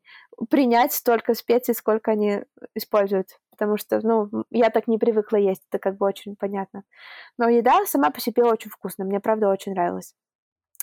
[0.50, 2.44] принять столько специй, сколько они
[2.76, 3.40] используют.
[3.52, 6.84] Потому что, ну, я так не привыкла есть, это как бы очень понятно.
[7.38, 10.16] Но еда сама по себе очень вкусная, мне правда очень нравилась.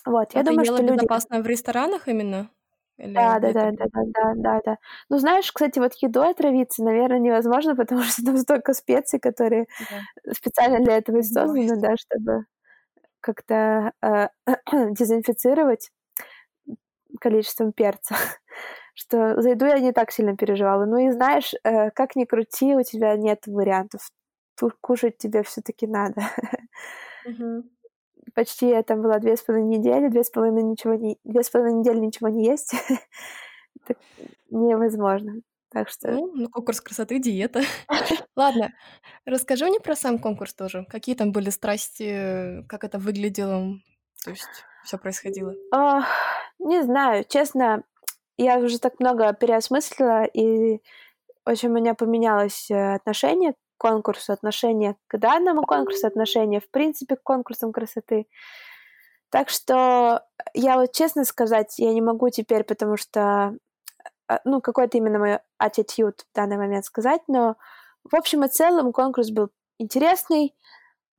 [0.07, 0.97] Вот, а я думаю, ела что люди...
[0.99, 2.51] безопасно в ресторанах именно?
[3.01, 4.76] Или да, да, да, да, да, да, да, да.
[5.09, 10.33] Ну, знаешь, кстати, вот едой отравиться, наверное, невозможно, потому что там столько специй, которые да.
[10.35, 12.45] специально для этого и созданы, да, чтобы
[13.20, 14.28] как-то э,
[14.93, 15.91] дезинфицировать
[17.21, 18.16] количеством перца,
[18.95, 20.85] что за еду я не так сильно переживала.
[20.87, 24.09] Ну и знаешь, э, как ни крути, у тебя нет вариантов.
[24.81, 26.23] Кушать тебе все-таки надо.
[27.27, 27.64] Угу.
[28.35, 31.51] Почти я там была две с половиной недели, две с половиной ничего не, две с
[31.51, 32.73] половиной недели ничего не есть.
[33.85, 34.01] Это
[34.49, 35.43] невозможно.
[35.71, 36.11] Так что...
[36.11, 37.61] Ну, ну, конкурс красоты, диета.
[38.35, 38.73] Ладно,
[39.27, 40.87] расскажи мне про сам конкурс тоже.
[40.89, 43.79] Какие там были страсти, как это выглядело?
[44.25, 45.55] То есть все происходило?
[45.72, 46.03] А,
[46.59, 47.83] не знаю, честно,
[48.37, 50.81] я уже так много переосмыслила, и
[51.45, 57.16] очень у меня поменялось э, отношение к конкурсу, отношение к данному конкурсу, отношение, в принципе,
[57.16, 58.26] к конкурсам красоты.
[59.31, 60.24] Так что
[60.55, 63.57] я вот честно сказать, я не могу теперь, потому что,
[64.28, 67.57] э, ну, какой-то именно мой attitude в данный момент сказать, но
[68.05, 70.55] в общем и целом конкурс был интересный,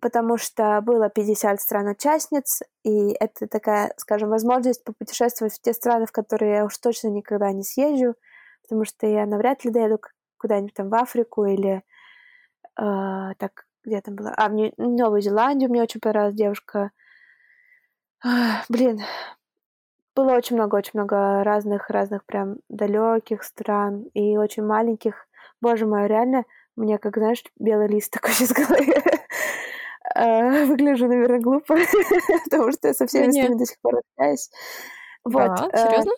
[0.02, 6.12] потому что было 50 стран-участниц, и это такая, скажем, возможность попутешествовать в те страны, в
[6.12, 8.16] которые я уж точно никогда не съезжу,
[8.64, 10.02] потому что я навряд ли доеду
[10.38, 11.84] куда-нибудь там в Африку или
[12.80, 14.34] э, так, где там была?
[14.36, 16.92] А, в Новую Зеландию мне очень понравилась девушка.
[18.26, 19.02] А, блин,
[20.16, 25.28] было очень много, очень много разных, разных прям далеких стран и очень маленьких.
[25.62, 26.46] Боже мой, реально,
[26.76, 28.32] мне, как знаешь, белый лист такой
[28.68, 28.96] голове.
[28.96, 29.61] А,
[30.68, 31.76] выгляжу, наверное, глупо,
[32.50, 34.50] потому что я со всеми с до сих пор общаюсь.
[35.24, 35.48] Вот.
[35.48, 36.12] Да, э, серьезно?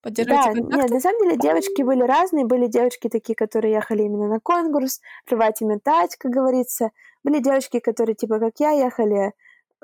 [0.00, 0.76] Поддерживаете да, контакты?
[0.76, 2.46] нет, на самом деле девочки были разные.
[2.46, 6.90] Были девочки такие, которые ехали именно на конкурс, рвать и метать, как говорится.
[7.24, 9.32] Были девочки, которые, типа, как я, ехали,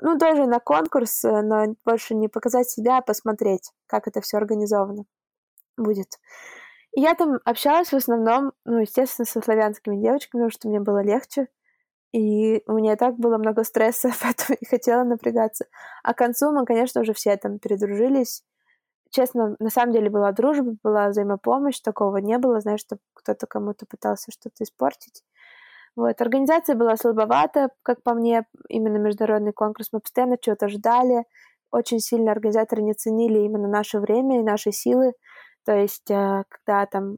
[0.01, 4.37] ну, тоже на конкурс, э, но больше не показать себя, а посмотреть, как это все
[4.37, 5.05] организовано
[5.77, 6.19] будет.
[6.95, 11.03] И я там общалась в основном, ну, естественно, со славянскими девочками, потому что мне было
[11.03, 11.47] легче.
[12.15, 15.65] И у меня и так было много стресса, поэтому не хотела напрягаться.
[16.01, 18.41] А к концу мы, конечно, уже все там передружились.
[19.09, 23.85] Честно, на самом деле была дружба, была взаимопомощь, такого не было, знаешь, что кто-то кому-то
[23.85, 25.23] пытался что-то испортить.
[25.97, 26.21] Вот.
[26.21, 29.89] Организация была слабовата, как по мне, именно международный конкурс.
[29.91, 31.25] Мы постоянно чего-то ждали.
[31.69, 35.13] Очень сильно организаторы не ценили именно наше время и наши силы.
[35.65, 37.17] То есть, э, когда там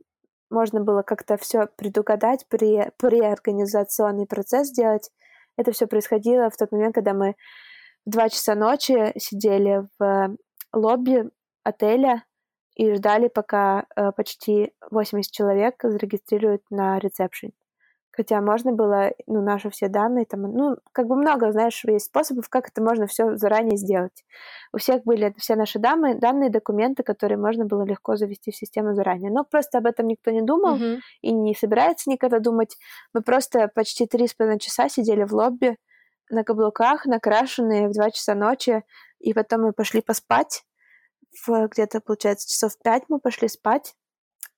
[0.49, 5.09] можно было как-то все предугадать, при, преорганизационный процесс сделать.
[5.57, 7.35] Это все происходило в тот момент, когда мы
[8.05, 10.37] в два часа ночи сидели в
[10.73, 11.29] лобби
[11.63, 12.23] отеля
[12.75, 17.51] и ждали, пока э, почти 80 человек зарегистрируют на ресепшн.
[18.17, 22.49] Хотя можно было, ну, наши все данные, там, ну, как бы много, знаешь, есть способов,
[22.49, 24.25] как это можно все заранее сделать.
[24.73, 28.95] У всех были все наши дамы, данные, документы, которые можно было легко завести в систему
[28.95, 29.29] заранее.
[29.29, 30.99] Но просто об этом никто не думал mm-hmm.
[31.21, 32.75] и не собирается никогда думать.
[33.13, 35.77] Мы просто почти три с половиной часа сидели в лобби
[36.31, 38.83] на каблуках, накрашенные в два часа ночи,
[39.19, 40.63] и потом мы пошли поспать.
[41.45, 43.93] В где-то, получается, часов пять мы пошли спать,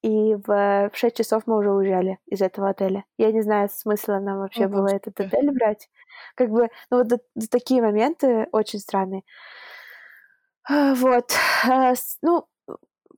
[0.02, 3.06] и в 6 часов мы уже уезжали из этого отеля.
[3.18, 5.90] Я не знаю, смысла нам вообще О, было этот отель брать.
[6.36, 9.24] Как бы, ну вот такие моменты очень странные.
[10.70, 11.34] А, вот.
[11.70, 12.48] А, ну,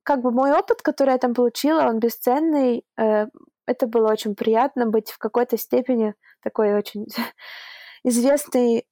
[0.04, 2.86] как бы мой опыт, который я там получила, он бесценный.
[2.98, 3.28] Э,
[3.68, 7.06] это было очень приятно быть в какой-то степени такой очень
[8.04, 8.86] известный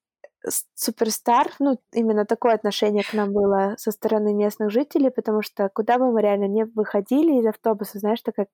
[0.76, 5.98] суперстар, ну, именно такое отношение к нам было со стороны местных жителей, потому что куда
[5.98, 8.48] бы мы реально не выходили из автобуса, знаешь, такая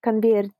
[0.00, 0.50] конвейер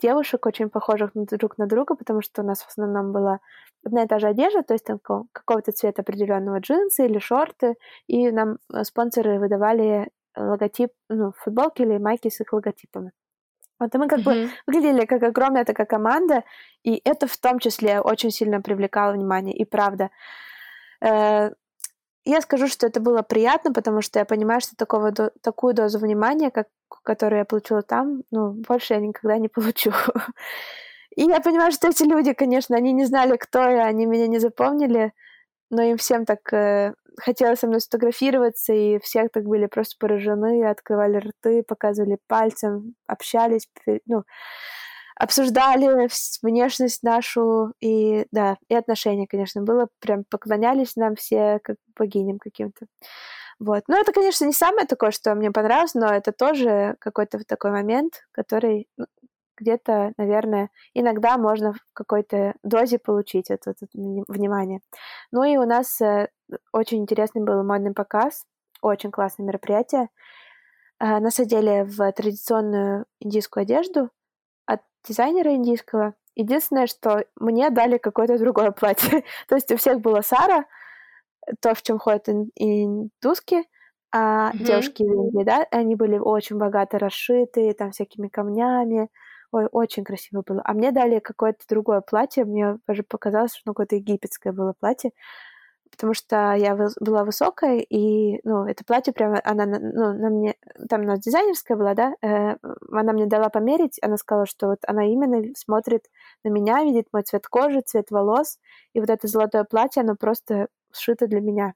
[0.00, 3.40] девушек, очень похожих друг на друга, потому что у нас в основном была
[3.84, 7.76] одна и та же одежда, то есть там какого-то цвета определенного джинсы или шорты,
[8.06, 13.12] и нам э, спонсоры выдавали логотип, ну, футболки или майки с их логотипами.
[13.78, 14.44] Вот и мы как mm-hmm.
[14.46, 16.42] бы выглядели как огромная такая команда,
[16.82, 20.10] и это в том числе очень сильно привлекало внимание, и правда.
[21.00, 21.50] Э,
[22.24, 26.50] я скажу, что это было приятно, потому что я понимаю, что такого, такую дозу внимания,
[26.50, 26.68] как,
[27.02, 29.92] которую я получила там, ну, больше я никогда не получу.
[31.16, 34.38] И я понимаю, что эти люди, конечно, они не знали, кто я, они меня не
[34.38, 35.12] запомнили,
[35.70, 40.66] но им всем так э, хотелось со мной сфотографироваться, и все так были просто поражены,
[40.66, 43.68] открывали рты, показывали пальцем, общались,
[44.06, 44.24] ну,
[45.16, 46.08] обсуждали
[46.42, 52.86] внешность нашу и, да, и отношения, конечно, было, прям поклонялись нам все как богиням каким-то.
[53.58, 53.82] Вот.
[53.88, 58.22] Но это, конечно, не самое такое, что мне понравилось, но это тоже какой-то такой момент,
[58.30, 59.06] который ну,
[59.58, 64.80] где-то, наверное, иногда можно в какой-то дозе получить это, это внимание.
[65.32, 66.28] Ну и у нас э,
[66.72, 68.44] очень интересный был модный показ,
[68.80, 70.08] очень классное мероприятие.
[71.00, 74.10] Э, нас одели в традиционную индийскую одежду
[74.66, 76.14] от дизайнера индийского.
[76.34, 79.24] Единственное, что мне дали какое-то другое платье.
[79.48, 80.64] То есть у всех было Сара,
[81.60, 83.64] то, в чем ходят индуски,
[84.10, 84.64] а mm-hmm.
[84.64, 89.08] девушки Индии, да, они были очень богато расшитые, там всякими камнями,
[89.52, 90.60] Ой, очень красиво было.
[90.64, 92.44] А мне дали какое-то другое платье.
[92.44, 95.12] Мне даже показалось, что ну, какое-то египетское было платье.
[95.90, 100.54] Потому что я была высокая, и, ну, это платье прямо, она, ну, на мне,
[100.88, 102.56] там у нас дизайнерская была, да, э,
[102.92, 106.04] она мне дала померить, она сказала, что вот она именно смотрит
[106.44, 108.58] на меня, видит мой цвет кожи, цвет волос,
[108.92, 111.72] и вот это золотое платье, оно просто сшито для меня.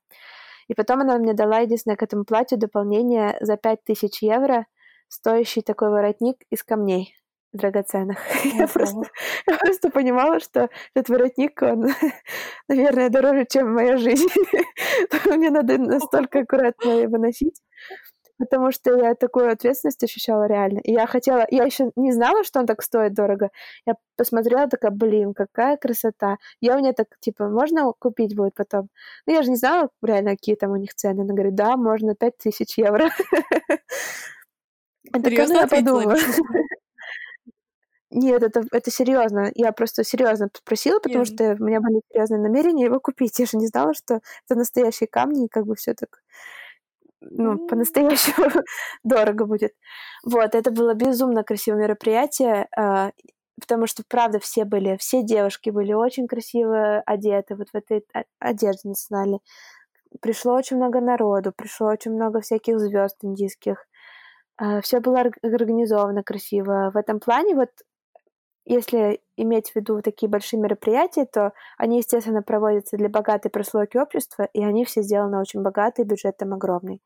[0.69, 4.67] И потом она мне дала единственное к этому платью дополнение за 5000 евро,
[5.09, 7.17] стоящий такой воротник из камней
[7.53, 8.19] драгоценных.
[8.45, 9.03] Я просто,
[9.47, 11.89] я просто понимала, что этот воротник, он,
[12.69, 14.29] наверное, дороже, чем моя жизнь.
[15.27, 17.61] Мне надо настолько аккуратно его носить,
[18.39, 20.81] потому что я такую ответственность ощущала реально.
[20.81, 21.47] И я хотела...
[21.51, 23.51] Я еще не знала, что он так стоит дорого.
[23.87, 26.39] Я посмотрела, такая, блин, какая красота.
[26.61, 28.89] Я у меня так, типа, можно купить будет потом?
[29.27, 31.21] Ну, я же не знала реально, какие там у них цены.
[31.23, 33.11] Она говорит, да, можно 5000 евро.
[35.13, 36.17] Это Серьезно я подумала.
[38.15, 39.51] Нет, это, это серьезно.
[39.55, 41.29] Я просто серьезно спросила, потому Нет.
[41.29, 43.39] что у меня были серьезные намерения его купить.
[43.39, 46.21] Я же не знала, что это настоящие камни, и как бы все так
[47.21, 47.69] ну, mm.
[47.69, 48.49] по-настоящему
[49.05, 49.73] дорого будет.
[50.25, 53.13] Вот, это было безумно красивое мероприятие, э,
[53.61, 58.05] потому что, правда, все были, все девушки были очень красиво одеты вот в этой
[58.41, 59.39] одежде национальной.
[60.21, 63.87] Пришло очень много народу, пришло очень много всяких звезд индийских.
[64.61, 66.91] Э, все было организовано красиво.
[66.93, 67.71] В этом плане вот
[68.65, 74.49] если иметь в виду такие большие мероприятия, то они, естественно, проводятся для богатой прослойки общества,
[74.53, 77.03] и они все сделаны очень богатые, бюджет там огромный.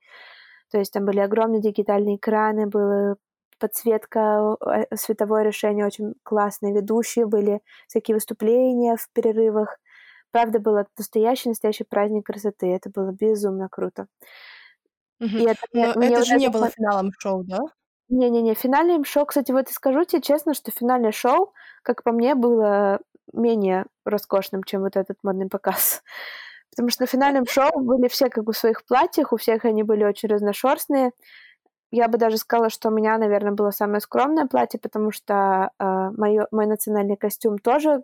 [0.71, 3.17] То есть там были огромные дигитальные экраны, была
[3.59, 9.79] подсветка, э, световое решение очень классное, ведущие были, всякие выступления в перерывах.
[10.33, 12.67] Правда, был настоящий, настоящий праздник красоты.
[12.67, 14.09] Это было безумно круто.
[15.21, 15.37] Угу.
[15.37, 17.61] И это, Но мне, это же не было финалом шоу, да?
[18.09, 21.53] Не-не-не, финальное шоу, кстати, вот и скажу тебе честно, что финальное шоу,
[21.83, 23.01] как по мне, было
[23.33, 26.03] менее роскошным, чем вот этот модный показ.
[26.71, 29.83] Потому что на финальном шоу были все как бы в своих платьях, у всех они
[29.83, 31.13] были очень разношерстные.
[31.93, 35.85] Я бы даже сказала, что у меня, наверное, было самое скромное платье, потому что э,
[36.17, 38.03] моё, мой национальный костюм тоже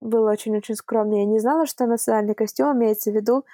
[0.00, 1.20] был очень-очень скромный.
[1.20, 3.44] Я не знала, что национальный костюм имеется в виду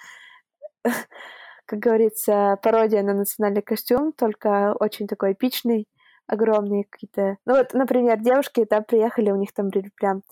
[1.66, 5.86] как говорится, пародия на национальный костюм, только очень такой эпичный,
[6.26, 7.36] огромные какие-то...
[7.46, 10.22] Ну вот, например, девушки, да, приехали, у них там были прям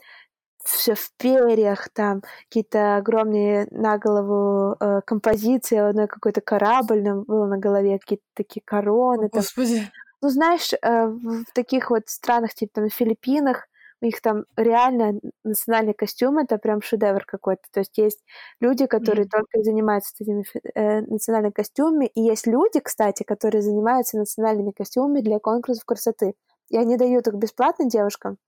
[0.64, 7.46] все в перьях, там какие-то огромные на голову э, композиции, одной какой-то корабль там был
[7.46, 9.26] на голове, какие-то такие короны.
[9.26, 9.90] О, Господи.
[10.22, 13.66] Ну, знаешь, э, в таких вот странах, типа там Филиппинах,
[14.00, 17.62] у них там реально национальный костюм, это прям шедевр какой-то.
[17.72, 18.24] То есть есть
[18.60, 19.30] люди, которые mm-hmm.
[19.30, 20.44] только занимаются этими
[20.74, 26.34] э, национальными костюмами, и есть люди, кстати, которые занимаются национальными костюмами для конкурсов красоты.
[26.70, 28.38] И они дают их бесплатно девушкам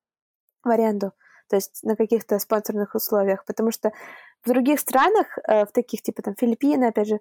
[0.64, 1.12] в аренду,
[1.48, 3.92] то есть на каких-то спонсорных условиях, потому что
[4.44, 7.20] в других странах, э, в таких типа там Филиппины, опять же,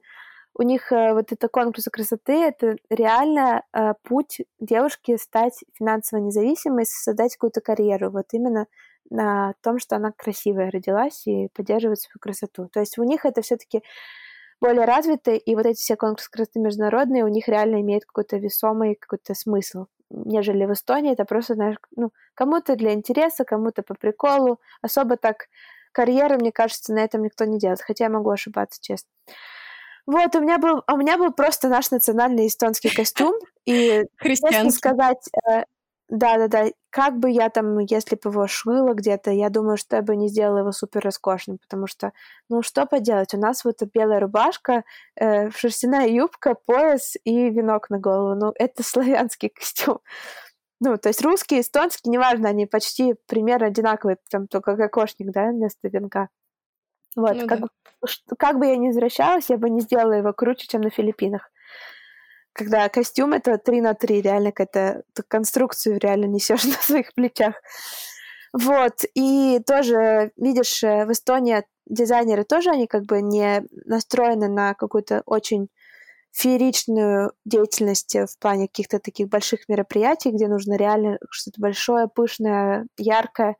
[0.54, 6.86] у них э, вот это конкурсы красоты, это реально э, путь девушки стать финансово независимой,
[6.86, 8.68] создать какую-то карьеру, вот именно
[9.10, 12.70] на том, что она красивая родилась и поддерживает свою красоту.
[12.72, 13.82] То есть у них это все-таки
[14.62, 18.96] более развито, и вот эти все конкурсы красоты международные у них реально имеют какой-то весомый
[18.96, 24.60] какой-то смысл, нежели в Эстонии это просто, знаешь, ну, кому-то для интереса, кому-то по приколу,
[24.82, 25.48] особо так
[25.92, 29.10] карьеры, мне кажется, на этом никто не делает, хотя я могу ошибаться, честно.
[30.06, 33.34] Вот, у меня был, у меня был просто наш национальный эстонский костюм,
[33.66, 35.64] и, честно сказать, э,
[36.12, 40.18] да-да-да, как бы я там, если бы его шила где-то, я думаю, что я бы
[40.18, 42.12] не сделала его супер роскошным, потому что,
[42.50, 44.84] ну, что поделать, у нас вот белая рубашка,
[45.16, 50.00] э, шерстяная юбка, пояс и венок на голову, ну, это славянский костюм.
[50.82, 55.88] Ну, то есть русский, эстонский, неважно, они почти примерно одинаковые, там только кокошник, да, вместо
[55.88, 56.30] венка.
[57.16, 57.68] Вот, ну, как, да.
[58.38, 61.52] как бы я ни возвращалась, я бы не сделала его круче, чем на Филиппинах.
[62.54, 67.56] Когда костюм это 3 на 3, реально какая-то конструкцию реально несешь на своих плечах.
[68.54, 74.74] Вот, и тоже, видишь, э, в Эстонии дизайнеры тоже, они как бы не настроены на
[74.74, 75.70] какую-то очень
[76.32, 83.56] фееричную деятельность в плане каких-то таких больших мероприятий, где нужно реально что-то большое, пышное, яркое.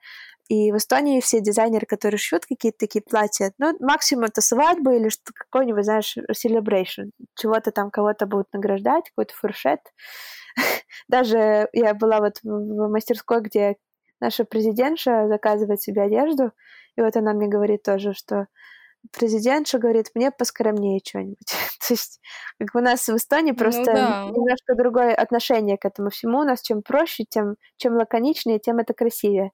[0.52, 5.08] И в Эстонии все дизайнеры, которые шьют какие-то такие платья, ну, максимум это свадьба или
[5.08, 7.12] что какой-нибудь, знаешь, celebration.
[7.40, 9.80] Чего-то там кого-то будут награждать, какой-то фуршет.
[11.08, 13.78] Даже я была вот в мастерской, где
[14.20, 16.52] наша президентша заказывает себе одежду,
[16.98, 18.48] и вот она мне говорит тоже, что
[19.18, 21.48] президентша говорит, мне поскромнее что-нибудь.
[21.88, 22.20] То есть,
[22.60, 24.26] как у нас в Эстонии ну просто ну, да.
[24.36, 26.40] немножко другое отношение к этому всему.
[26.40, 29.52] У нас чем проще, тем чем лаконичнее, тем это красивее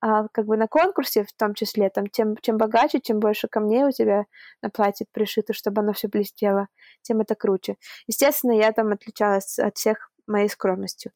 [0.00, 3.84] а как бы на конкурсе в том числе, там, тем, чем богаче, чем больше камней
[3.84, 4.24] у тебя
[4.62, 6.68] на платье пришито, чтобы оно все блестело,
[7.02, 7.76] тем это круче.
[8.06, 11.12] Естественно, я там отличалась от всех моей скромностью.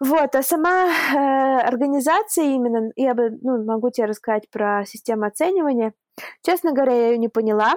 [0.00, 5.94] Вот, а сама э, организация именно, я бы, ну, могу тебе рассказать про систему оценивания.
[6.42, 7.74] Честно говоря, я ее не поняла.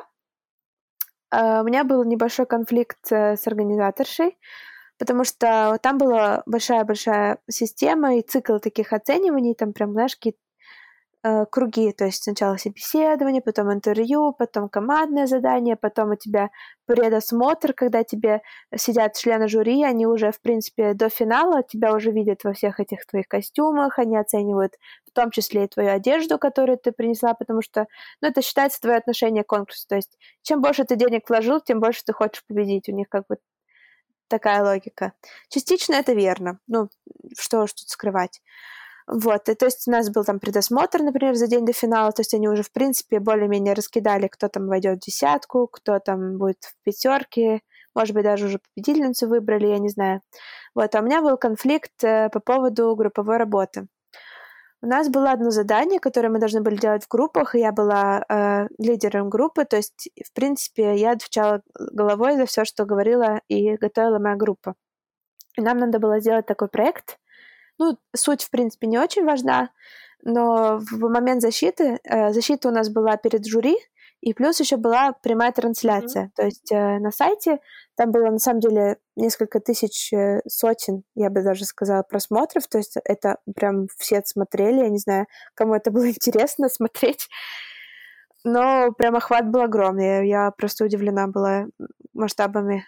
[1.31, 4.37] Э, у меня был небольшой конфликт э, с организаторшей,
[4.97, 10.35] потому что там была большая-большая система и цикл таких оцениваний, там прям, знаешь, какие
[11.23, 16.49] э, круги, то есть сначала собеседование, потом интервью, потом командное задание, потом у тебя
[16.85, 18.41] предосмотр, когда тебе
[18.75, 23.05] сидят члены жюри, они уже, в принципе, до финала тебя уже видят во всех этих
[23.05, 24.73] твоих костюмах, они оценивают
[25.05, 27.87] в том числе и твою одежду, которую ты принесла, потому что,
[28.21, 31.79] ну, это считается твое отношение к конкурсу, то есть чем больше ты денег вложил, тем
[31.79, 33.37] больше ты хочешь победить, у них как бы
[34.27, 35.13] такая логика.
[35.49, 36.59] Частично это верно.
[36.67, 36.89] Ну,
[37.37, 38.41] что уж тут скрывать.
[39.07, 42.21] Вот, и то есть у нас был там предосмотр, например, за день до финала, то
[42.21, 46.57] есть они уже, в принципе, более-менее раскидали, кто там войдет в десятку, кто там будет
[46.65, 47.61] в пятерке,
[47.95, 50.21] может быть, даже уже победительницу выбрали, я не знаю.
[50.75, 53.87] Вот, а у меня был конфликт э, по поводу групповой работы.
[54.81, 58.23] У нас было одно задание, которое мы должны были делать в группах, и я была
[58.29, 63.75] э, лидером группы, то есть, в принципе, я отвечала головой за все, что говорила и
[63.75, 64.75] готовила моя группа.
[65.57, 67.17] И нам надо было сделать такой проект.
[67.79, 69.71] Ну, суть, в принципе, не очень важна,
[70.23, 73.77] но в момент защиты, э, защита у нас была перед жюри,
[74.21, 76.25] и плюс еще была прямая трансляция.
[76.25, 76.31] Mm-hmm.
[76.35, 77.59] То есть э, на сайте
[77.95, 82.67] там было на самом деле несколько тысяч, э, сотен, я бы даже сказала, просмотров.
[82.67, 84.79] То есть это прям все смотрели.
[84.79, 87.29] Я не знаю, кому это было интересно смотреть.
[88.43, 90.27] Но прям охват был огромный.
[90.27, 91.65] Я просто удивлена была
[92.13, 92.85] масштабами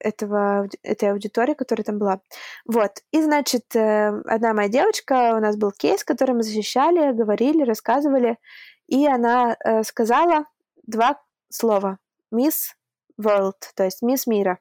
[0.00, 2.20] этого, этой аудитории, которая там была.
[2.66, 3.02] Вот.
[3.10, 8.38] И, значит, э, одна моя девочка, у нас был кейс, который мы защищали, говорили, рассказывали,
[8.86, 10.44] и она э, сказала,
[10.88, 11.20] два
[11.50, 11.98] слова.
[12.30, 12.74] Мисс
[13.20, 14.58] World, то есть мисс мира.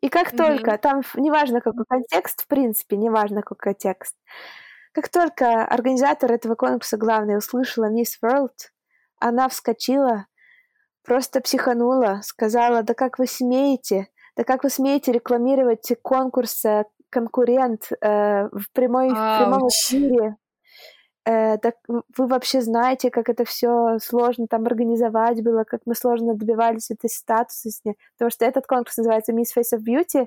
[0.00, 0.36] И как mm-hmm.
[0.36, 4.14] только, там неважно какой контекст, в принципе, неважно какой текст,
[4.92, 8.70] как только организатор этого конкурса, главный, услышала Мисс World,
[9.18, 10.26] она вскочила,
[11.02, 17.90] просто психанула, сказала, да как вы смеете, да как вы смеете рекламировать конкурс э, конкурент
[17.90, 20.36] э, в, прямой, в прямом эфире?
[21.24, 26.34] Э, так вы вообще знаете, как это все сложно там организовать было, как мы сложно
[26.34, 27.70] добивались этой статуса,
[28.16, 30.26] потому что этот конкурс называется Miss Face of Beauty,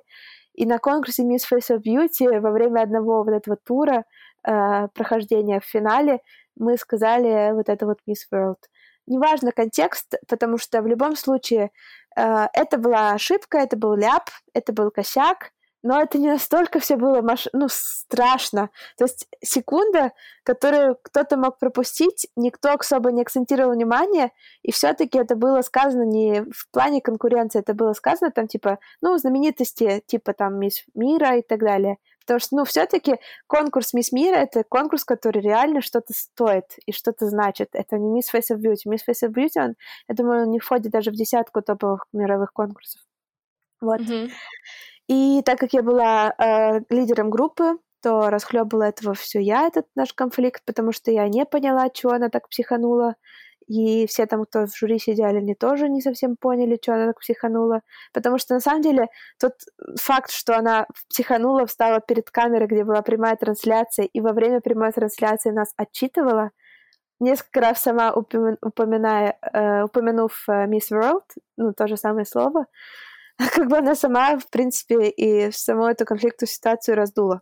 [0.53, 4.05] и на конкурсе Miss Face of Beauty во время одного вот этого тура
[4.43, 6.19] э, прохождения в финале
[6.55, 8.57] мы сказали вот это вот Miss World.
[9.05, 11.71] Неважно контекст, потому что в любом случае
[12.15, 15.51] э, это была ошибка, это был ляп, это был косяк,
[15.87, 17.47] но это не настолько все было маш...
[17.53, 18.69] ну, страшно.
[18.97, 20.11] То есть секунда,
[20.43, 24.31] которую кто-то мог пропустить, никто особо не акцентировал внимание,
[24.63, 29.17] и все-таки это было сказано не в плане конкуренции, это было сказано там типа, ну,
[29.17, 31.99] знаменитости, типа там Мисс Мира и так далее.
[32.19, 33.15] Потому что, ну, все-таки
[33.47, 37.69] конкурс Мисс Мира— это конкурс, который реально что-то стоит и что-то значит.
[37.71, 38.81] Это не Мисс Face of Beauty.
[38.87, 39.75] Мисс Face of Beauty, он,
[40.09, 42.99] я думаю, он не входит даже в десятку топовых мировых конкурсов.
[43.79, 44.01] Вот.
[44.01, 44.31] Mm-hmm.
[45.07, 50.13] И так как я была э, лидером группы, то расхлебывала этого все я, этот наш
[50.13, 53.15] конфликт, потому что я не поняла, чего она так психанула.
[53.67, 57.19] И все там, кто в жюри сидели, они тоже не совсем поняли, что она так
[57.19, 57.81] психанула.
[58.13, 59.07] Потому что, на самом деле,
[59.39, 59.53] тот
[59.99, 64.91] факт, что она психанула, встала перед камерой, где была прямая трансляция, и во время прямой
[64.93, 66.51] трансляции нас отчитывала,
[67.19, 71.23] несколько раз сама упоминая, э, упомянув э, Miss World,
[71.57, 72.67] ну, то же самое слово,
[73.53, 77.41] как бы она сама, в принципе, и саму эту конфликтную ситуацию раздула.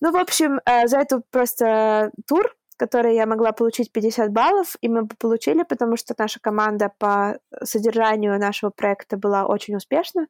[0.00, 4.88] Ну, в общем, э, за эту просто тур, который я могла получить 50 баллов, и
[4.88, 10.26] мы получили, потому что наша команда по содержанию нашего проекта была очень успешна.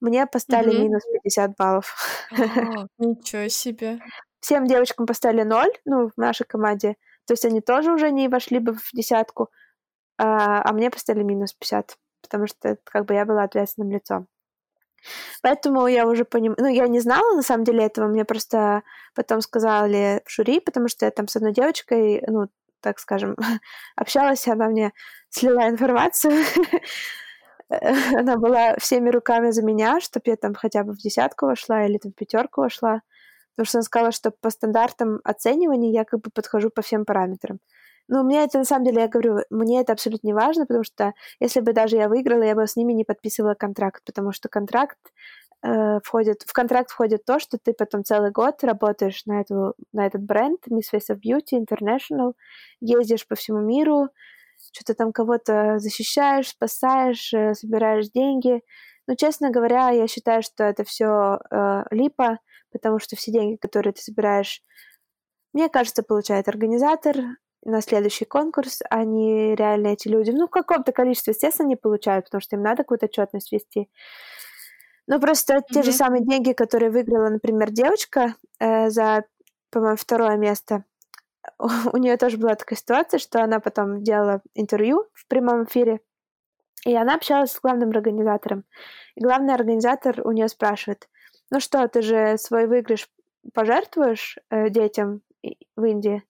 [0.00, 0.82] Мне поставили mm-hmm.
[0.82, 1.94] минус 50 баллов.
[2.32, 4.00] Oh, ничего себе.
[4.40, 6.96] Всем девочкам поставили 0, ну, в нашей команде.
[7.26, 9.50] То есть они тоже уже не вошли бы в десятку,
[10.18, 14.28] а, а мне поставили минус 50 потому что как бы я была ответственным лицом.
[15.42, 18.82] Поэтому я уже понимаю, ну, я не знала на самом деле этого, мне просто
[19.14, 22.48] потом сказали в жюри, потому что я там с одной девочкой, ну,
[22.80, 23.36] так скажем,
[23.96, 24.92] общалась, она мне
[25.30, 26.44] слила информацию,
[27.68, 31.98] она была всеми руками за меня, чтобы я там хотя бы в десятку вошла или
[31.98, 33.02] там в пятерку вошла,
[33.52, 37.60] потому что она сказала, что по стандартам оценивания я как бы подхожу по всем параметрам.
[38.08, 41.12] Ну, мне это, на самом деле, я говорю, мне это абсолютно не важно, потому что
[41.40, 44.96] если бы даже я выиграла, я бы с ними не подписывала контракт, потому что контракт
[45.62, 50.06] э, входит, в контракт входит то, что ты потом целый год работаешь на, эту, на
[50.06, 52.32] этот бренд Miss Face of Beauty International,
[52.80, 54.08] ездишь по всему миру,
[54.72, 58.62] что-то там кого-то защищаешь, спасаешь, э, собираешь деньги.
[59.06, 62.38] Ну, честно говоря, я считаю, что это все э, липа,
[62.72, 64.62] потому что все деньги, которые ты собираешь,
[65.52, 67.16] мне кажется, получает организатор,
[67.64, 72.40] на следующий конкурс, они реально эти люди, ну, в каком-то количестве, естественно, не получают, потому
[72.40, 73.88] что им надо какую-то отчетность вести.
[75.06, 75.72] Но просто mm-hmm.
[75.72, 79.24] те же самые деньги, которые выиграла, например, девочка э, за,
[79.70, 80.84] по-моему, второе место,
[81.92, 86.00] у нее тоже была такая ситуация, что она потом делала интервью в прямом эфире,
[86.84, 88.64] и она общалась с главным организатором.
[89.14, 91.08] И главный организатор у нее спрашивает,
[91.50, 93.08] ну что, ты же свой выигрыш
[93.54, 95.22] пожертвуешь э, детям
[95.76, 96.22] в Индии?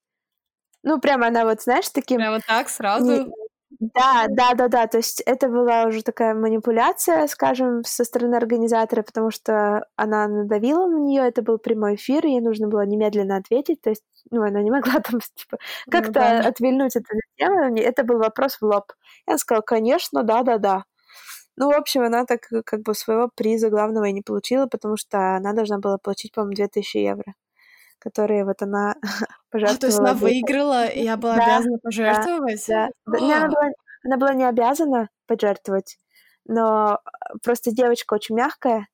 [0.89, 2.17] Ну, прямо она вот, знаешь, таким...
[2.17, 3.31] Прямо так, сразу?
[3.79, 4.87] Да, да, да, да.
[4.87, 10.87] То есть это была уже такая манипуляция, скажем, со стороны организатора, потому что она надавила
[10.87, 13.83] на нее, это был прямой эфир, ей нужно было немедленно ответить.
[13.83, 16.49] То есть, ну, она не могла там, типа, ну как-то ну, да.
[16.49, 17.77] отвильнуть эту тему.
[17.77, 18.93] Это был вопрос в лоб.
[19.27, 20.85] Я сказала, конечно, да, да, да.
[21.57, 25.37] Ну, в общем, она так как бы своего приза главного и не получила, потому что
[25.37, 27.35] она должна была получить, по-моему, 2000 евро
[27.99, 28.95] которые вот она
[29.51, 29.77] пожертвовала.
[29.77, 32.65] А, то есть она выиграла, и я была да, обязана пожертвовать?
[32.69, 33.21] Да, да.
[33.21, 33.71] Не, она, была,
[34.05, 35.99] она была не обязана пожертвовать,
[36.47, 37.01] но
[37.43, 38.87] просто девочка очень мягкая,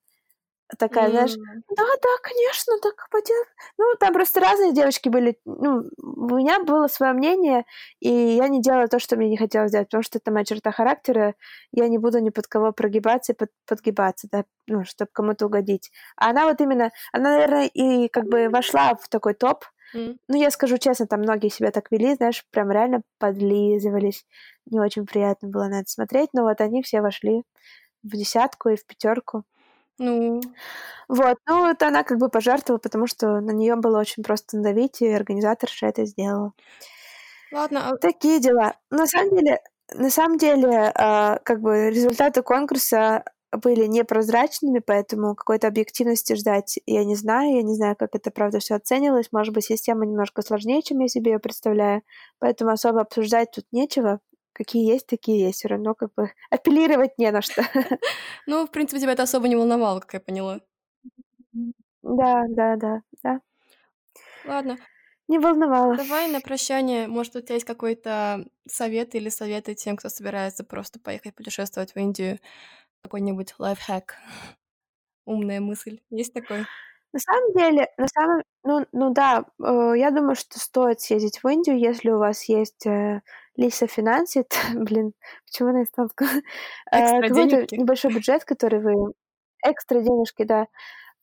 [0.79, 1.11] такая, mm.
[1.11, 3.49] знаешь, да, да, конечно, так поделать.
[3.79, 5.39] Ну, там просто разные девочки были.
[5.45, 7.65] Ну, у меня было свое мнение,
[8.01, 10.73] и я не делала то, что мне не хотелось сделать, потому что это моя черта
[10.73, 11.35] характера.
[11.73, 15.91] Я не буду ни под кого прогибаться и под, подгибаться, да, ну, чтобы кому-то угодить.
[16.17, 19.65] А она вот именно, она, наверное, и как бы вошла в такой топ.
[19.95, 20.17] Mm.
[20.29, 24.27] Ну, я скажу честно, там многие себя так вели, знаешь, прям реально подлизывались.
[24.67, 27.45] Не очень приятно было на это смотреть, но вот они все вошли
[28.03, 29.45] в десятку и в пятерку.
[29.99, 30.41] Ну.
[31.09, 35.01] Вот, ну, это она как бы пожертвовала, потому что на нее было очень просто надавить,
[35.03, 36.53] и организаторша это сделала.
[37.53, 37.91] Ладно.
[37.91, 38.75] А Такие дела.
[38.91, 39.61] На самом деле,
[39.93, 47.05] на самом деле, э, как бы результаты конкурса были непрозрачными, поэтому какой-то объективности ждать я
[47.05, 47.55] не знаю.
[47.57, 49.29] Я не знаю, как это правда все оценивалось.
[49.33, 52.03] Может быть, система немножко сложнее, чем я себе ее представляю.
[52.41, 54.21] Поэтому особо обсуждать тут нечего
[54.55, 55.59] какие есть, такие есть.
[55.59, 57.63] Все равно как бы апеллировать не на что.
[58.47, 60.61] Ну, в принципе, тебя это особо не волновало, как я поняла.
[62.03, 63.41] Да, да, да, да.
[64.45, 64.79] Ладно.
[65.27, 65.97] Не волновало.
[65.97, 71.01] Давай на прощание, может, у тебя есть какой-то совет или советы тем, кто собирается просто
[71.01, 72.39] поехать путешествовать в Индию?
[73.03, 74.17] Какой-нибудь лайфхак?
[75.25, 76.01] Умная мысль.
[76.11, 76.67] Есть такой?
[77.15, 81.49] На самом деле, на самом, ну, ну да, э, я думаю, что стоит съездить в
[81.49, 83.23] Индию, если у вас есть э,
[83.57, 85.13] Лиса финансит, блин,
[85.47, 86.29] почему на испанском?
[86.91, 89.13] Э, какой-то небольшой бюджет, который вы...
[89.67, 90.67] Экстра денежки, да.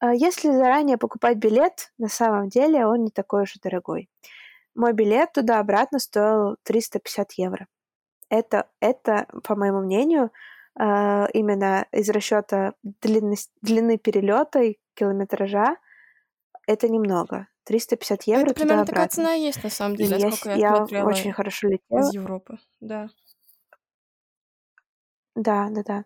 [0.01, 4.09] Э, если заранее покупать билет, на самом деле он не такой уж и дорогой.
[4.73, 7.67] Мой билет туда-обратно стоил 350 евро.
[8.29, 10.32] Это, это, по моему мнению,
[10.79, 15.75] э, именно из расчета длины, длины перелета и километража,
[16.67, 17.47] это немного.
[17.64, 21.32] 350 евро Это примерно такая цена есть, на самом деле, я, сколько я, я очень
[21.32, 21.99] хорошо летела.
[21.99, 23.09] из Европы, да.
[25.36, 26.05] Да, да, да.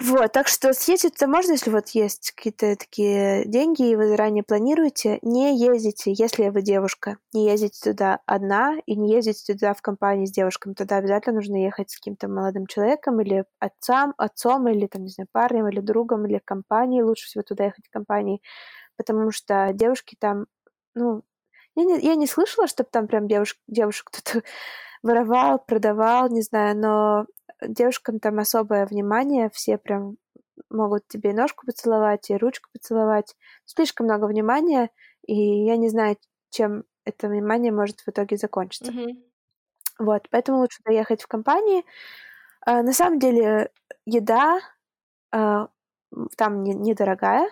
[0.00, 5.18] Вот, так что съездить-то можно, если вот есть какие-то такие деньги, и вы заранее планируете.
[5.22, 7.16] Не ездите, если вы девушка.
[7.32, 10.74] Не ездите туда одна и не ездите туда в компании с девушками.
[10.74, 15.26] Туда обязательно нужно ехать с каким-то молодым человеком или отцом, отцом, или, там, не знаю,
[15.32, 17.02] парнем, или другом, или компанией.
[17.02, 18.40] Лучше всего туда ехать в компании,
[18.98, 20.46] потому что девушки там,
[20.94, 21.22] ну,
[21.74, 24.42] я не, я не слышала, чтобы там прям девушек, девушек кто-то
[25.02, 27.26] воровал, продавал, не знаю, но
[27.62, 30.16] девушкам там особое внимание, все прям
[30.70, 33.36] могут тебе и ножку поцеловать, и ручку поцеловать.
[33.64, 34.90] Слишком много внимания,
[35.26, 36.16] и я не знаю,
[36.50, 38.92] чем это внимание может в итоге закончиться.
[38.92, 39.22] Mm-hmm.
[39.98, 41.84] Вот, поэтому лучше доехать в компании.
[42.60, 43.70] А, на самом деле,
[44.04, 44.60] еда
[45.32, 45.68] а,
[46.36, 47.48] там не, недорогая.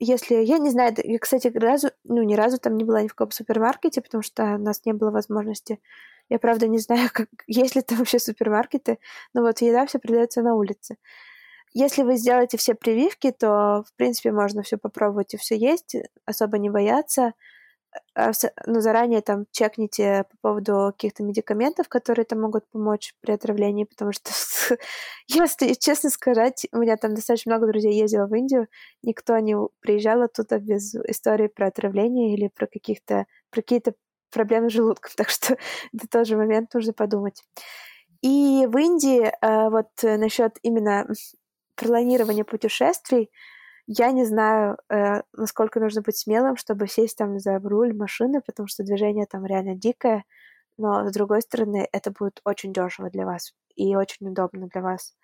[0.00, 3.14] Если, я не знаю, я, кстати, разу, ну, ни разу там не была ни в
[3.14, 5.78] каком супермаркете, потому что у нас не было возможности
[6.30, 8.98] я, правда, не знаю, как, есть ли там вообще супермаркеты,
[9.34, 10.96] но вот еда все продается на улице.
[11.72, 16.58] Если вы сделаете все прививки, то, в принципе, можно все попробовать и все есть, особо
[16.58, 17.34] не бояться.
[18.14, 18.32] А
[18.66, 24.12] но заранее там чекните по поводу каких-то медикаментов, которые там могут помочь при отравлении, потому
[24.12, 24.30] что,
[25.26, 28.68] если честно сказать, у меня там достаточно много друзей ездило в Индию,
[29.02, 33.94] никто не приезжал оттуда без истории про отравление или про каких-то про какие-то
[34.30, 35.56] проблемы с желудком, так что
[35.92, 37.42] это тоже момент нужно подумать.
[38.22, 41.08] И в Индии э, вот насчет именно
[41.74, 43.30] планирования путешествий,
[43.92, 48.68] я не знаю, э, насколько нужно быть смелым, чтобы сесть там за руль машины, потому
[48.68, 50.24] что движение там реально дикое,
[50.78, 55.16] но с другой стороны, это будет очень дешево для вас и очень удобно для вас.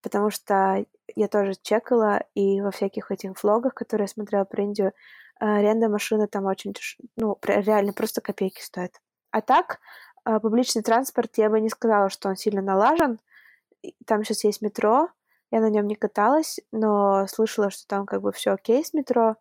[0.00, 4.92] Потому что я тоже чекала, и во всяких этих влогах, которые я смотрела про Индию,
[5.38, 6.74] а, аренда машины там очень,
[7.16, 8.98] ну, реально просто копейки стоит.
[9.30, 9.78] А так,
[10.24, 13.20] а, публичный транспорт, я бы не сказала, что он сильно налажен.
[14.06, 15.10] Там сейчас есть метро,
[15.50, 19.36] я на нем не каталась, но слышала, что там как бы все окей с метро.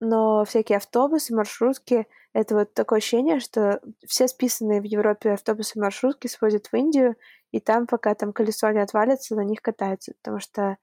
[0.00, 5.80] Но всякие автобусы, маршрутки, это вот такое ощущение, что все списанные в Европе автобусы и
[5.80, 7.16] маршрутки свозят в Индию,
[7.50, 10.76] и там, пока там колесо не отвалится, на них катаются, потому что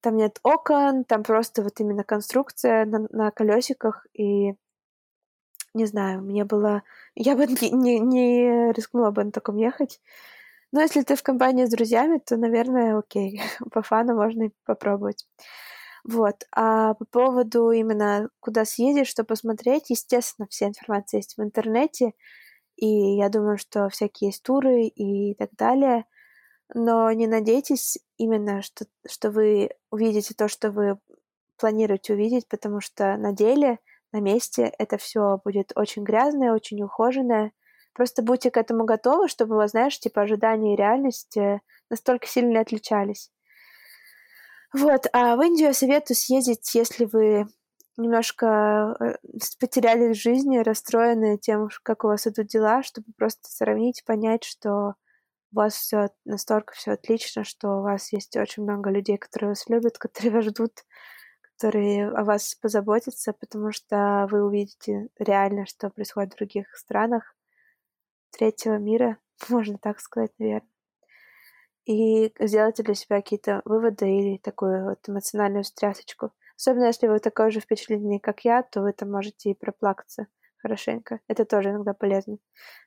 [0.00, 4.54] там нет окон, там просто вот именно конструкция на, на колесиках, и
[5.74, 6.82] не знаю, мне было...
[7.14, 10.00] Я бы не, не, не рискнула бы на таком ехать.
[10.72, 13.40] Но если ты в компании с друзьями, то, наверное, окей,
[13.72, 15.26] по фану можно и попробовать.
[16.04, 16.44] Вот.
[16.52, 22.12] А по поводу именно куда съездить, что посмотреть, естественно, вся информация есть в интернете,
[22.76, 26.04] и я думаю, что всякие есть туры и так далее—
[26.74, 30.98] но не надейтесь именно, что, что вы увидите то, что вы
[31.56, 33.78] планируете увидеть, потому что на деле,
[34.12, 37.52] на месте это все будет очень грязное, очень ухоженное.
[37.92, 41.60] Просто будьте к этому готовы, чтобы вас, знаешь, типа ожидания и реальность э,
[41.90, 43.30] настолько сильно отличались.
[44.72, 47.46] Вот, а в Индию я советую съездить, если вы
[47.96, 49.14] немножко э,
[49.58, 54.94] потеряли в жизни, расстроены тем, как у вас идут дела, чтобы просто сравнить, понять, что
[55.52, 59.68] у вас все настолько все отлично, что у вас есть очень много людей, которые вас
[59.68, 60.72] любят, которые вас ждут,
[61.42, 67.34] которые о вас позаботятся, потому что вы увидите реально, что происходит в других странах
[68.30, 69.18] третьего мира,
[69.48, 70.68] можно так сказать, наверное.
[71.84, 76.32] И сделайте для себя какие-то выводы или такую вот эмоциональную стрясочку.
[76.56, 80.26] Особенно если вы такой же впечатленный, как я, то вы там можете и проплакаться
[80.58, 81.20] хорошенько.
[81.28, 82.38] Это тоже иногда полезно.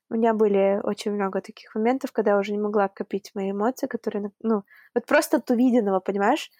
[0.10, 3.88] У меня были очень много таких моментов, когда я уже не могла копить мои эмоции,
[3.88, 4.64] которые, ну,
[4.94, 6.52] вот просто от увиденного, понимаешь?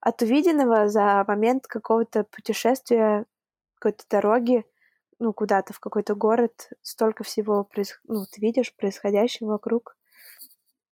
[0.00, 3.26] От увиденного за момент какого-то путешествия,
[3.74, 4.64] какой-то дороги,
[5.24, 7.98] ну, куда-то в какой-то город, столько всего, проис...
[8.04, 9.96] ну, ты видишь происходящего вокруг,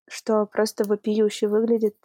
[0.08, 1.96] что просто вопиюще выглядит.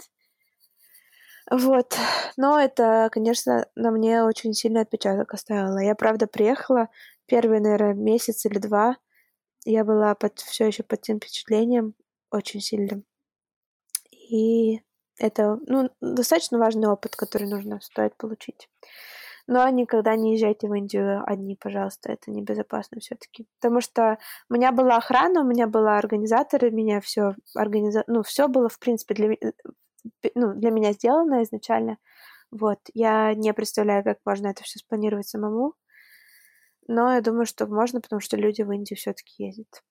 [1.51, 1.95] Вот.
[2.35, 5.77] Но это, конечно, на мне очень сильный отпечаток оставило.
[5.77, 6.89] Я, правда, приехала
[7.27, 8.97] первый, наверное, месяц или два
[9.65, 11.95] я была под, все еще под тем впечатлением
[12.31, 13.03] очень сильным.
[14.11, 14.81] И
[15.17, 18.69] это ну, достаточно важный опыт, который нужно стоит получить.
[19.47, 23.47] Но никогда не езжайте в Индию одни, пожалуйста, это небезопасно все-таки.
[23.59, 24.17] Потому что
[24.49, 28.03] у меня была охрана, у меня была организаторы, меня все организа...
[28.07, 29.35] ну, все было, в принципе, для,
[30.33, 31.97] ну, для меня сделано изначально.
[32.49, 35.73] Вот, я не представляю, как можно это все спланировать самому.
[36.87, 39.83] Но я думаю, что можно, потому что люди в Индию все-таки ездят.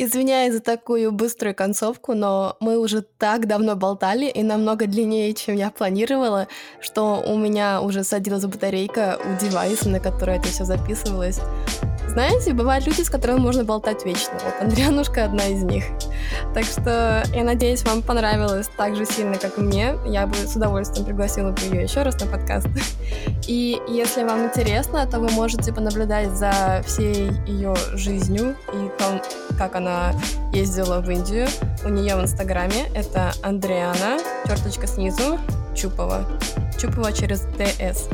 [0.00, 5.56] Извиняюсь за такую быструю концовку, но мы уже так давно болтали и намного длиннее, чем
[5.56, 6.46] я планировала,
[6.80, 11.40] что у меня уже садилась батарейка у девайса, на который это все записывалось.
[12.08, 14.32] Знаете, бывают люди, с которыми можно болтать вечно.
[14.44, 15.84] Вот Андрианушка одна из них.
[16.54, 19.94] Так что я надеюсь, вам понравилось так же сильно, как и мне.
[20.06, 22.68] Я бы с удовольствием пригласила бы ее еще раз на подкаст.
[23.46, 29.20] И если вам интересно, то вы можете понаблюдать за всей ее жизнью и том,
[29.58, 30.12] как она
[30.52, 31.46] ездила в Индию.
[31.84, 35.38] У нее в Инстаграме это Андриана, черточка снизу,
[35.78, 36.24] Чупова.
[36.80, 38.08] Чупова через ТС.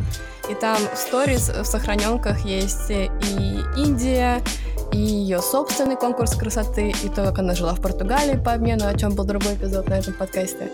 [0.51, 3.11] И там в сторис в сохраненках есть и
[3.77, 4.43] Индия,
[4.93, 8.95] и ее собственный конкурс красоты, и то, как она жила в Португалии по обмену, о
[8.95, 10.71] чем был другой эпизод на этом подкасте.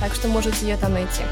[0.00, 1.22] Так что можете ее там найти.